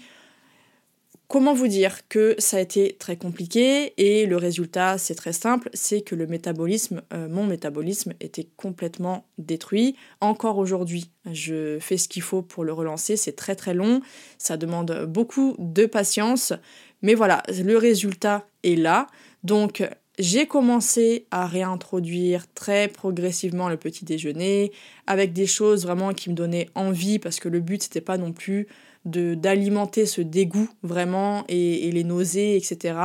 Comment 1.34 1.56
vous 1.56 1.68
dire 1.68 2.08
que 2.10 2.36
ça 2.38 2.58
a 2.58 2.60
été 2.60 2.96
très 3.00 3.18
compliqué 3.18 3.96
et 3.98 4.28
le 4.28 4.38
résultat 4.38 5.00
c'est 5.00 5.16
très 5.16 5.34
simple, 5.34 5.68
c'est 5.74 6.02
que 6.02 6.14
le 6.14 6.28
métabolisme, 6.28 7.02
euh, 7.12 7.28
mon 7.28 7.48
métabolisme 7.48 8.14
était 8.20 8.48
complètement 8.56 9.26
détruit. 9.40 9.96
Encore 10.22 10.60
aujourd'hui, 10.60 11.10
je 11.32 11.80
fais 11.80 11.98
ce 11.98 12.08
qu'il 12.08 12.22
faut 12.22 12.44
pour 12.44 12.64
le 12.64 12.72
relancer, 12.72 13.18
c'est 13.18 13.32
très 13.32 13.56
très 13.56 13.74
long, 13.74 14.02
ça 14.38 14.58
demande 14.58 15.08
beaucoup 15.08 15.56
de 15.58 15.88
patience, 15.88 16.54
mais 17.02 17.16
voilà, 17.16 17.42
le 17.50 17.78
résultat 17.78 18.46
est 18.62 18.76
là. 18.76 19.08
Donc 19.44 19.84
j'ai 20.20 20.46
commencé 20.46 21.26
à 21.32 21.48
réintroduire 21.48 22.46
très 22.54 22.88
progressivement 22.88 23.70
le 23.70 23.78
petit 23.78 24.06
déjeuner 24.06 24.72
avec 25.08 25.34
des 25.34 25.48
choses 25.48 25.82
vraiment 25.82 26.14
qui 26.14 26.30
me 26.30 26.36
donnaient 26.36 26.70
envie 26.76 27.18
parce 27.18 27.40
que 27.40 27.50
le 27.50 27.60
but 27.60 27.82
c'était 27.82 28.02
pas 28.02 28.20
non 28.20 28.34
plus 28.34 28.68
de 29.06 29.36
d'alimenter 29.36 30.06
ce 30.06 30.22
dégoût 30.22 30.70
vraiment 30.82 31.44
et, 31.50 31.92
les 31.92 32.04
nausées 32.04 32.56
etc. 32.56 32.96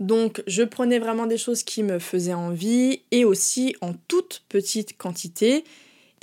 Donc 0.00 0.42
je 0.46 0.62
prenais 0.62 0.98
vraiment 0.98 1.26
des 1.26 1.38
choses 1.38 1.62
qui 1.62 1.82
me 1.82 1.98
faisaient 1.98 2.34
envie 2.34 3.02
et 3.10 3.24
aussi 3.24 3.74
en 3.80 3.92
toute 4.06 4.44
petite 4.48 4.96
quantité. 4.96 5.64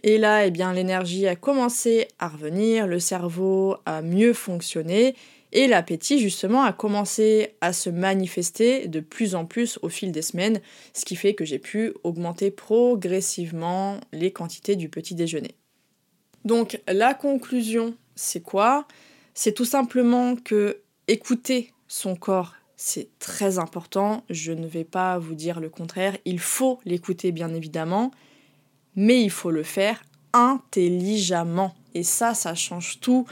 Et 0.04 0.18
là, 0.18 0.46
eh 0.46 0.52
bien, 0.52 0.72
l'énergie 0.72 1.26
a 1.26 1.36
commencé 1.36 2.08
à 2.20 2.28
revenir, 2.28 2.86
le 2.86 3.00
cerveau 3.00 3.78
a 3.86 4.04
mieux 4.04 4.34
fonctionné 4.34 5.16
et 5.56 5.68
l'appétit, 5.68 6.20
justement, 6.20 6.64
a 6.64 6.74
commencé 6.74 7.56
à 7.62 7.72
se 7.72 7.90
manifester 7.90 8.90
de 8.90 9.00
plus 9.00 9.36
en 9.36 9.46
plus 9.46 9.80
au 9.82 9.90
fil 9.90 10.12
des 10.12 10.22
semaines, 10.22 10.60
ce 10.94 11.06
qui 11.06 11.16
fait 11.16 11.34
que 11.34 11.46
j'ai 11.46 11.60
pu 11.60 11.94
augmenter 12.04 12.52
progressivement 12.52 14.02
les 14.12 14.32
quantités 14.32 14.76
du 14.76 14.90
petit 14.90 15.16
déjeuner. 15.16 15.56
Donc 16.44 16.82
la 16.90 17.14
conclusion, 17.14 17.96
c'est 18.16 18.42
quoi? 18.42 18.88
C'est 19.34 19.54
tout 19.54 19.66
simplement 19.66 20.36
que 20.36 20.82
écouter 21.08 21.74
son 21.88 22.16
corps, 22.16 22.54
c'est 22.78 23.10
très 23.20 23.60
important. 23.60 24.24
Je 24.30 24.52
ne 24.52 24.68
vais 24.68 24.84
pas 24.84 25.18
vous 25.18 25.36
dire 25.36 25.60
le 25.60 25.70
contraire. 25.70 26.18
Il 26.26 26.40
faut 26.40 26.80
l'écouter, 26.86 27.32
bien 27.32 27.54
évidemment, 27.54 28.12
mais 28.96 29.22
il 29.22 29.32
faut 29.32 29.52
le 29.52 29.64
faire 29.64 30.04
intelligemment. 30.34 31.76
Et 31.94 32.04
ça, 32.04 32.34
ça 32.34 32.56
change 32.56 33.00
tout. 33.00 33.26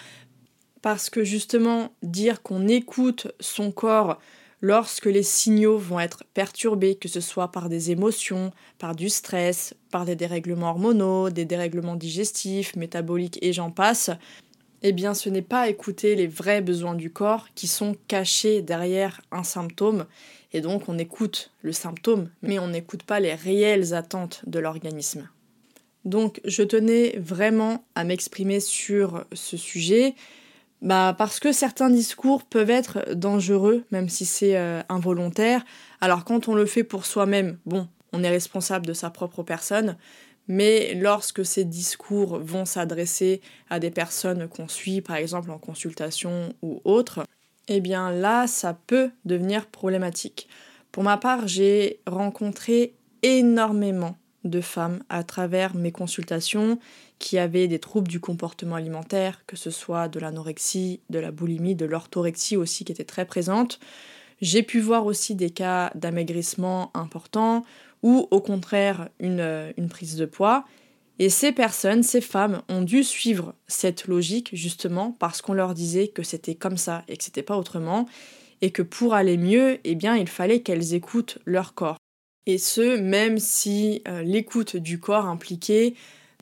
Parce 0.82 1.10
que 1.10 1.24
justement, 1.24 1.94
dire 2.02 2.42
qu'on 2.42 2.68
écoute 2.68 3.28
son 3.40 3.72
corps 3.72 4.20
lorsque 4.60 5.06
les 5.06 5.24
signaux 5.24 5.78
vont 5.78 6.00
être 6.00 6.24
perturbés, 6.34 6.96
que 6.96 7.10
ce 7.10 7.20
soit 7.20 7.52
par 7.52 7.68
des 7.68 7.92
émotions, 7.92 8.52
par 8.80 8.96
du 8.96 9.10
stress, 9.10 9.75
par 9.92 10.06
des 10.06 10.16
dérèglements 10.16 10.70
hormonaux, 10.70 11.30
des 11.30 11.46
dérèglements 11.46 11.98
digestifs, 11.98 12.75
métaboliques 12.78 13.40
et 13.42 13.52
j'en 13.52 13.72
passe, 13.72 14.10
eh 14.84 15.13
ce 15.13 15.30
n'est 15.30 15.42
pas 15.42 15.70
écouter 15.70 16.16
les 16.16 16.28
vrais 16.28 16.62
besoins 16.62 16.96
du 16.96 17.10
corps 17.10 17.48
qui 17.56 17.68
sont 17.68 17.96
cachés 18.08 18.62
derrière 18.62 19.22
un 19.32 19.44
symptôme. 19.44 20.06
Et 20.52 20.62
donc 20.62 20.90
on 20.90 20.98
écoute 20.98 21.52
le 21.62 21.72
symptôme, 21.72 22.30
mais 22.42 22.60
on 22.60 22.68
n'écoute 22.68 23.04
pas 23.04 23.20
les 23.20 23.34
réelles 23.34 23.94
attentes 23.94 24.42
de 24.46 24.60
l'organisme. 24.60 25.30
Donc 26.06 26.42
je 26.44 26.63
tenais 26.63 27.18
vraiment 27.18 27.86
à 27.96 28.04
m'exprimer 28.04 28.60
sur 28.60 29.25
ce 29.32 29.56
sujet, 29.56 30.16
bah, 30.82 31.16
parce 31.18 31.40
que 31.40 31.54
certains 31.54 31.90
discours 31.90 32.44
peuvent 32.44 32.70
être 32.70 33.13
dangereux, 33.16 33.86
même 33.92 34.10
si 34.10 34.25
c'est 34.25 34.58
euh, 34.58 34.82
involontaire. 34.90 35.63
Alors 36.02 36.25
quand 36.25 36.50
on 36.50 36.56
le 36.56 36.66
fait 36.66 36.84
pour 36.84 37.06
soi-même, 37.06 37.58
bon, 37.66 37.88
on 38.12 38.22
est 38.22 38.30
responsable 38.30 38.86
de 38.86 38.94
sa 38.94 39.10
propre 39.10 39.44
personne, 39.44 39.98
mais 40.47 40.93
lorsque 40.95 41.45
ces 41.45 41.63
discours 41.63 42.39
vont 42.39 42.65
s'adresser 42.65 43.41
à 43.69 43.79
des 43.79 43.91
personnes 43.91 44.47
qu'on 44.47 44.67
suit, 44.67 45.01
par 45.01 45.15
exemple 45.15 45.51
en 45.51 45.57
consultation 45.57 46.53
ou 46.62 46.81
autre, 46.83 47.25
eh 47.67 47.79
bien 47.79 48.12
là, 48.12 48.47
ça 48.47 48.77
peut 48.88 49.12
devenir 49.25 49.67
problématique. 49.67 50.47
Pour 50.91 51.03
ma 51.03 51.17
part, 51.17 51.47
j'ai 51.47 52.00
rencontré 52.05 52.93
énormément 53.21 54.17
de 54.43 54.59
femmes 54.59 55.01
à 55.09 55.23
travers 55.23 55.75
mes 55.75 55.91
consultations 55.91 56.77
qui 57.19 57.38
avaient 57.38 57.69
des 57.69 57.79
troubles 57.79 58.09
du 58.09 58.19
comportement 58.19 58.75
alimentaire, 58.75 59.43
que 59.47 59.55
ce 59.55 59.71
soit 59.71 60.09
de 60.09 60.19
l'anorexie, 60.19 61.00
de 61.09 61.19
la 61.19 61.31
boulimie, 61.31 61.75
de 61.75 61.85
l'orthorexie 61.85 62.57
aussi 62.57 62.83
qui 62.83 62.91
était 62.91 63.05
très 63.05 63.25
présente. 63.25 63.79
J'ai 64.41 64.62
pu 64.62 64.81
voir 64.81 65.05
aussi 65.05 65.35
des 65.35 65.51
cas 65.51 65.91
d'amaigrissement 65.95 66.91
importants 66.93 67.63
ou 68.03 68.27
au 68.29 68.41
contraire 68.41 69.10
une, 69.19 69.74
une 69.77 69.89
prise 69.89 70.15
de 70.15 70.25
poids. 70.25 70.65
Et 71.19 71.29
ces 71.29 71.51
personnes, 71.51 72.03
ces 72.03 72.22
femmes, 72.22 72.62
ont 72.69 72.81
dû 72.81 73.03
suivre 73.03 73.55
cette 73.67 74.07
logique 74.07 74.50
justement 74.53 75.15
parce 75.19 75.41
qu'on 75.41 75.53
leur 75.53 75.74
disait 75.74 76.07
que 76.10 76.24
c'était 76.24 76.55
comme 76.55 76.77
ça 76.77 77.03
et 77.07 77.17
que 77.17 77.24
c'était 77.24 77.43
pas 77.43 77.57
autrement, 77.57 78.07
et 78.62 78.72
que 78.72 78.81
pour 78.81 79.13
aller 79.13 79.38
mieux, 79.38 79.79
eh 79.83 79.95
bien, 79.95 80.15
il 80.15 80.27
fallait 80.27 80.62
qu'elles 80.62 80.93
écoutent 80.93 81.38
leur 81.45 81.74
corps. 81.74 81.98
Et 82.45 82.57
ce, 82.57 82.98
même 82.98 83.38
si 83.38 84.01
euh, 84.07 84.22
l'écoute 84.22 84.75
du 84.75 85.00
corps 85.00 85.25
impliquait 85.25 85.93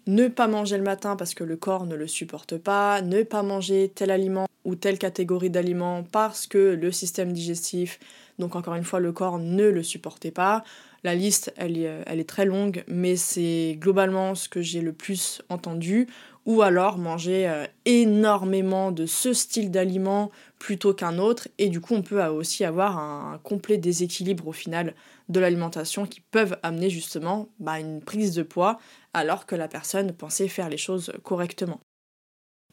ne 0.07 0.27
pas 0.27 0.47
manger 0.47 0.77
le 0.77 0.83
matin 0.83 1.15
parce 1.15 1.33
que 1.35 1.43
le 1.43 1.57
corps 1.57 1.85
ne 1.85 1.95
le 1.95 2.07
supporte 2.07 2.57
pas, 2.57 3.01
ne 3.01 3.23
pas 3.23 3.43
manger 3.43 3.91
tel 3.93 4.09
aliment 4.09 4.47
ou 4.65 4.75
telle 4.75 4.97
catégorie 4.97 5.49
d'aliments 5.49 6.03
parce 6.11 6.47
que 6.47 6.57
le 6.57 6.91
système 6.91 7.33
digestif, 7.33 7.99
donc 8.41 8.57
encore 8.57 8.75
une 8.75 8.83
fois 8.83 8.99
le 8.99 9.13
corps 9.13 9.39
ne 9.39 9.69
le 9.69 9.83
supportait 9.83 10.31
pas, 10.31 10.63
la 11.03 11.15
liste, 11.15 11.51
elle 11.57 11.77
est, 11.77 11.87
euh, 11.87 12.03
elle 12.05 12.19
est 12.19 12.29
très 12.29 12.45
longue, 12.45 12.83
mais 12.87 13.15
c'est 13.15 13.75
globalement 13.79 14.35
ce 14.35 14.47
que 14.47 14.61
j'ai 14.61 14.81
le 14.81 14.93
plus 14.93 15.41
entendu. 15.49 16.07
Ou 16.45 16.63
alors 16.63 16.97
manger 16.97 17.47
euh, 17.47 17.65
énormément 17.85 18.91
de 18.91 19.05
ce 19.05 19.31
style 19.31 19.69
d'aliment 19.69 20.31
plutôt 20.57 20.93
qu'un 20.93 21.19
autre. 21.19 21.47
Et 21.59 21.69
du 21.69 21.81
coup, 21.81 21.93
on 21.93 22.01
peut 22.01 22.23
aussi 22.25 22.65
avoir 22.65 22.97
un, 22.97 23.39
complet 23.43 23.77
déséquilibre 23.77 24.47
au 24.47 24.51
final 24.51 24.95
de 25.29 25.39
l'alimentation 25.39 26.05
qui 26.07 26.19
peuvent 26.19 26.57
amener 26.63 26.89
justement 26.89 27.49
bah, 27.59 27.79
une 27.79 28.01
prise 28.01 28.33
de 28.33 28.43
poids 28.43 28.79
alors 29.13 29.45
que 29.45 29.55
la 29.55 29.67
personne 29.67 30.13
pensait 30.13 30.47
faire 30.47 30.69
les 30.69 30.77
choses 30.77 31.11
correctement. 31.23 31.79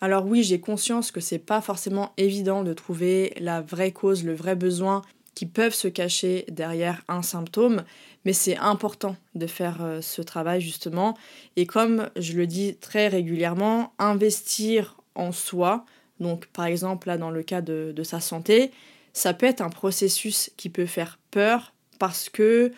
Alors 0.00 0.24
oui, 0.24 0.44
j'ai 0.44 0.60
conscience 0.60 1.10
que 1.10 1.20
c'est 1.20 1.38
pas 1.38 1.60
forcément 1.60 2.12
évident 2.16 2.62
de 2.62 2.72
trouver 2.72 3.34
la 3.38 3.60
vraie 3.60 3.92
cause, 3.92 4.24
le 4.24 4.34
vrai 4.34 4.54
besoin 4.54 5.02
qui 5.38 5.46
peuvent 5.46 5.72
se 5.72 5.86
cacher 5.86 6.44
derrière 6.50 7.04
un 7.06 7.22
symptôme, 7.22 7.84
mais 8.24 8.32
c'est 8.32 8.56
important 8.56 9.14
de 9.36 9.46
faire 9.46 9.84
euh, 9.84 10.00
ce 10.00 10.20
travail 10.20 10.60
justement. 10.60 11.16
Et 11.54 11.64
comme 11.64 12.10
je 12.16 12.32
le 12.32 12.48
dis 12.48 12.74
très 12.74 13.06
régulièrement, 13.06 13.92
investir 14.00 14.96
en 15.14 15.30
soi, 15.30 15.86
donc 16.18 16.46
par 16.46 16.64
exemple 16.64 17.06
là 17.06 17.18
dans 17.18 17.30
le 17.30 17.44
cas 17.44 17.60
de, 17.60 17.92
de 17.94 18.02
sa 18.02 18.18
santé, 18.18 18.72
ça 19.12 19.32
peut 19.32 19.46
être 19.46 19.60
un 19.60 19.70
processus 19.70 20.50
qui 20.56 20.70
peut 20.70 20.86
faire 20.86 21.20
peur 21.30 21.72
parce 22.00 22.28
que 22.28 22.72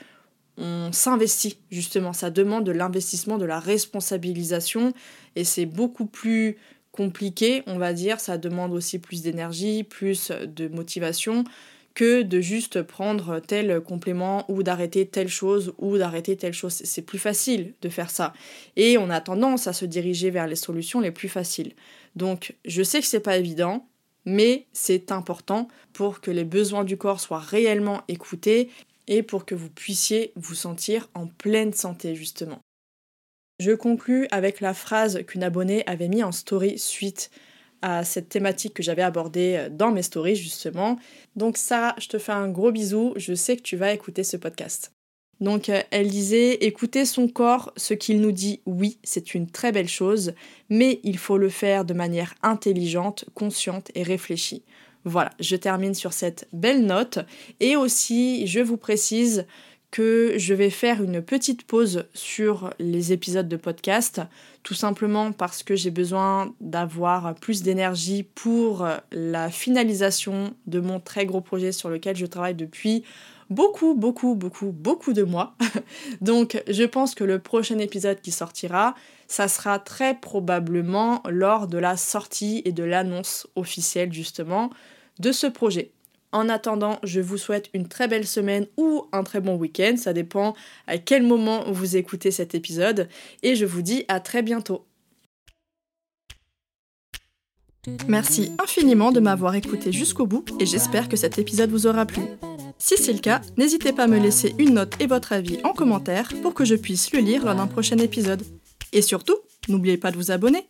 on 0.59 0.93
s'investit 0.93 1.57
justement, 1.71 2.13
ça 2.13 2.29
demande 2.29 2.65
de 2.65 2.73
l'investissement, 2.73 3.39
de 3.39 3.47
la 3.47 3.59
responsabilisation 3.59 4.93
et 5.35 5.45
c'est 5.45 5.65
beaucoup 5.65 6.05
plus 6.05 6.59
compliqué, 6.93 7.63
on 7.67 7.79
va 7.79 7.95
dire, 7.95 8.21
ça 8.21 8.37
demande 8.37 8.75
aussi 8.75 8.99
plus 8.99 9.23
d'énergie, 9.23 9.83
plus 9.83 10.31
de 10.31 10.69
motivation 10.69 11.45
que 11.95 12.23
de 12.23 12.41
juste 12.41 12.83
prendre 12.83 13.41
tel 13.41 13.81
complément 13.81 14.45
ou 14.49 14.63
d'arrêter 14.63 15.07
telle 15.07 15.29
chose 15.29 15.75
ou 15.79 15.99
d'arrêter 15.99 16.37
telle 16.37 16.53
chose. 16.53 16.81
C'est 16.85 17.03
plus 17.03 17.19
facile 17.19 17.75
de 17.83 17.89
faire 17.89 18.11
ça. 18.11 18.33
Et 18.77 18.97
on 18.99 19.11
a 19.11 19.21
tendance 19.21 19.67
à 19.67 19.73
se 19.73 19.85
diriger 19.85 20.31
vers 20.31 20.47
les 20.47 20.57
solutions 20.57 21.01
les 21.01 21.11
plus 21.11 21.29
faciles. 21.29 21.73
Donc 22.17 22.55
je 22.65 22.83
sais 22.83 23.01
que 23.01 23.07
c'est 23.07 23.21
pas 23.21 23.37
évident, 23.37 23.87
mais 24.25 24.67
c'est 24.73 25.13
important 25.13 25.69
pour 25.93 26.21
que 26.21 26.31
les 26.31 26.45
besoins 26.45 26.85
du 26.85 26.97
corps 26.97 27.21
soient 27.21 27.39
réellement 27.39 28.03
écoutés 28.09 28.71
et 29.07 29.23
pour 29.23 29.45
que 29.45 29.55
vous 29.55 29.71
puissiez 29.71 30.33
vous 30.37 30.55
sentir 30.55 31.09
en 31.15 31.27
pleine 31.27 31.73
santé 31.73 32.15
justement. 32.15 32.61
Je 33.59 33.73
conclus 33.73 34.27
avec 34.31 34.61
la 34.61 34.73
phrase 34.73 35.23
qu'une 35.27 35.43
abonnée 35.43 35.83
avait 35.87 36.09
mis 36.09 36.23
en 36.23 36.33
story 36.33 36.79
suite 36.79 37.31
à 37.83 38.05
cette 38.05 38.29
thématique 38.29 38.75
que 38.75 38.83
j'avais 38.83 39.03
abordée 39.03 39.57
euh, 39.57 39.69
dans 39.71 39.91
mes 39.91 40.03
stories 40.03 40.37
justement. 40.37 40.99
Donc 41.37 41.57
Sarah, 41.57 41.95
je 41.99 42.09
te 42.09 42.19
fais 42.19 42.33
un 42.33 42.49
gros 42.49 42.73
bisou, 42.73 43.13
je 43.17 43.35
sais 43.35 43.57
que 43.57 43.63
tu 43.63 43.77
vas 43.77 43.93
écouter 43.93 44.25
ce 44.25 44.37
podcast. 44.37 44.93
Donc 45.41 45.69
euh, 45.69 45.83
elle 45.91 46.09
disait 46.09 46.55
écouter 46.55 47.05
son 47.05 47.29
corps, 47.29 47.73
ce 47.77 47.95
qu'il 47.95 48.21
nous 48.21 48.33
dit, 48.33 48.61
oui, 48.67 48.99
c'est 49.03 49.35
une 49.35 49.51
très 49.51 49.73
belle 49.73 49.89
chose, 49.89 50.35
mais 50.69 51.01
il 51.03 51.19
faut 51.19 51.39
le 51.39 51.49
faire 51.49 51.85
de 51.85 51.95
manière 51.95 52.35
intelligente, 52.43 53.25
consciente 53.35 53.91
et 53.95 54.03
réfléchie. 54.03 54.63
Voilà, 55.05 55.31
je 55.41 55.57
termine 55.57 55.95
sur 55.95 56.13
cette 56.13 56.47
belle 56.53 56.85
note 56.85 57.21
et 57.59 57.75
aussi 57.75 58.47
je 58.47 58.61
vous 58.61 58.77
précise 58.77 59.47
que 59.91 60.35
je 60.37 60.55
vais 60.55 60.71
faire 60.71 61.03
une 61.03 61.21
petite 61.21 61.65
pause 61.65 62.05
sur 62.15 62.73
les 62.79 63.13
épisodes 63.13 63.49
de 63.49 63.57
podcast, 63.57 64.21
tout 64.63 64.75
simplement 64.75 65.33
parce 65.33 65.63
que 65.63 65.75
j'ai 65.75 65.91
besoin 65.91 66.55
d'avoir 66.61 67.35
plus 67.35 67.63
d'énergie 67.63 68.23
pour 68.23 68.87
la 69.11 69.51
finalisation 69.51 70.55
de 70.67 70.81
mon 70.81 71.01
très 71.01 71.27
gros 71.27 71.41
projet 71.41 71.73
sur 71.73 71.89
lequel 71.89 72.17
je 72.17 72.27
travaille 72.27 72.55
depuis 72.55 73.05
beaucoup, 73.51 73.95
beaucoup, 73.95 74.37
beaucoup, 74.37 74.71
beaucoup 74.71 75.13
de 75.13 75.25
mois. 75.25 75.57
Donc 76.21 76.63
je 76.69 76.85
pense 76.85 77.15
que 77.15 77.25
le 77.25 77.41
prochain 77.41 77.79
épisode 77.79 78.21
qui 78.21 78.31
sortira, 78.31 78.95
ça 79.27 79.49
sera 79.49 79.79
très 79.79 80.15
probablement 80.15 81.23
lors 81.29 81.67
de 81.67 81.79
la 81.79 81.97
sortie 81.97 82.63
et 82.65 82.73
de 82.73 82.85
l'annonce 82.85 83.47
officielle 83.57 84.13
justement 84.13 84.71
de 85.19 85.33
ce 85.33 85.47
projet. 85.47 85.91
En 86.33 86.49
attendant, 86.49 86.99
je 87.03 87.21
vous 87.21 87.39
souhaite 87.39 87.71
une 87.75 87.89
très 87.89 88.07
belle 88.07 88.27
semaine 88.27 88.67
ou 88.77 89.07
un 89.13 89.25
très 89.25 89.41
bon 89.41 89.57
week-end, 89.57 89.97
ça 89.97 90.13
dépend 90.13 90.55
à 90.87 90.99
quel 90.99 91.25
moment 91.25 91.65
vous 91.73 91.97
écoutez 91.97 92.31
cet 92.31 92.55
épisode, 92.55 93.09
et 93.43 93.57
je 93.57 93.65
vous 93.65 93.83
dis 93.83 94.05
à 94.09 94.21
très 94.21 94.43
bientôt. 94.43 94.87
Merci 98.07 98.53
infiniment 98.63 99.11
de 99.11 99.21
m'avoir 99.21 99.55
écouté 99.55 99.91
jusqu'au 99.91 100.27
bout 100.27 100.45
et 100.61 100.67
j'espère 100.67 101.09
que 101.09 101.17
cet 101.17 101.39
épisode 101.39 101.71
vous 101.71 101.87
aura 101.87 102.05
plu. 102.05 102.23
Si 102.79 102.97
c'est 102.97 103.13
le 103.13 103.19
cas, 103.21 103.41
n'hésitez 103.57 103.93
pas 103.93 104.05
à 104.05 104.07
me 104.07 104.19
laisser 104.19 104.55
une 104.59 104.75
note 104.75 104.95
et 105.01 105.07
votre 105.07 105.33
avis 105.33 105.59
en 105.65 105.73
commentaire 105.73 106.31
pour 106.43 106.55
que 106.55 106.65
je 106.65 106.75
puisse 106.75 107.13
le 107.13 107.21
lire 107.21 107.45
lors 107.45 107.55
d'un 107.55 107.67
prochain 107.67 107.99
épisode. 107.99 108.43
Et 108.93 109.03
surtout, 109.03 109.37
n'oubliez 109.69 109.97
pas 109.97 110.11
de 110.11 110.17
vous 110.17 110.31
abonner. 110.31 110.70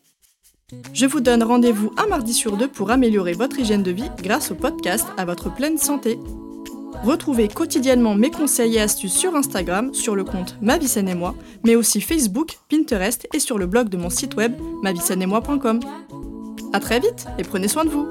Je 0.93 1.07
vous 1.07 1.21
donne 1.21 1.43
rendez-vous 1.43 1.93
un 1.97 2.07
mardi 2.07 2.35
sur 2.35 2.57
deux 2.57 2.69
pour 2.69 2.91
améliorer 2.91 3.33
votre 3.33 3.59
hygiène 3.59 3.83
de 3.83 3.91
vie 3.91 4.11
grâce 4.23 4.51
au 4.51 4.55
podcast 4.55 5.07
à 5.17 5.25
votre 5.25 5.53
pleine 5.55 5.79
santé. 5.79 6.19
Retrouvez 7.03 7.49
quotidiennement 7.49 8.15
mes 8.15 8.31
conseils 8.31 8.77
et 8.77 8.81
astuces 8.81 9.15
sur 9.15 9.35
Instagram, 9.35 9.95
sur 9.95 10.15
le 10.15 10.25
compte 10.25 10.57
Ma 10.61 10.77
et 10.77 11.15
moi, 11.15 11.35
mais 11.65 11.75
aussi 11.75 12.01
Facebook, 12.01 12.59
Pinterest 12.69 13.27
et 13.33 13.39
sur 13.39 13.59
le 13.59 13.67
blog 13.67 13.89
de 13.89 13.97
mon 13.97 14.11
site 14.11 14.35
web 14.37 14.53
moi.com. 14.83 15.81
A 16.73 16.81
très 16.81 17.01
vite 17.01 17.27
et 17.39 17.43
prenez 17.43 17.69
soin 17.69 17.85
de 17.85 17.91
vous. 17.91 18.07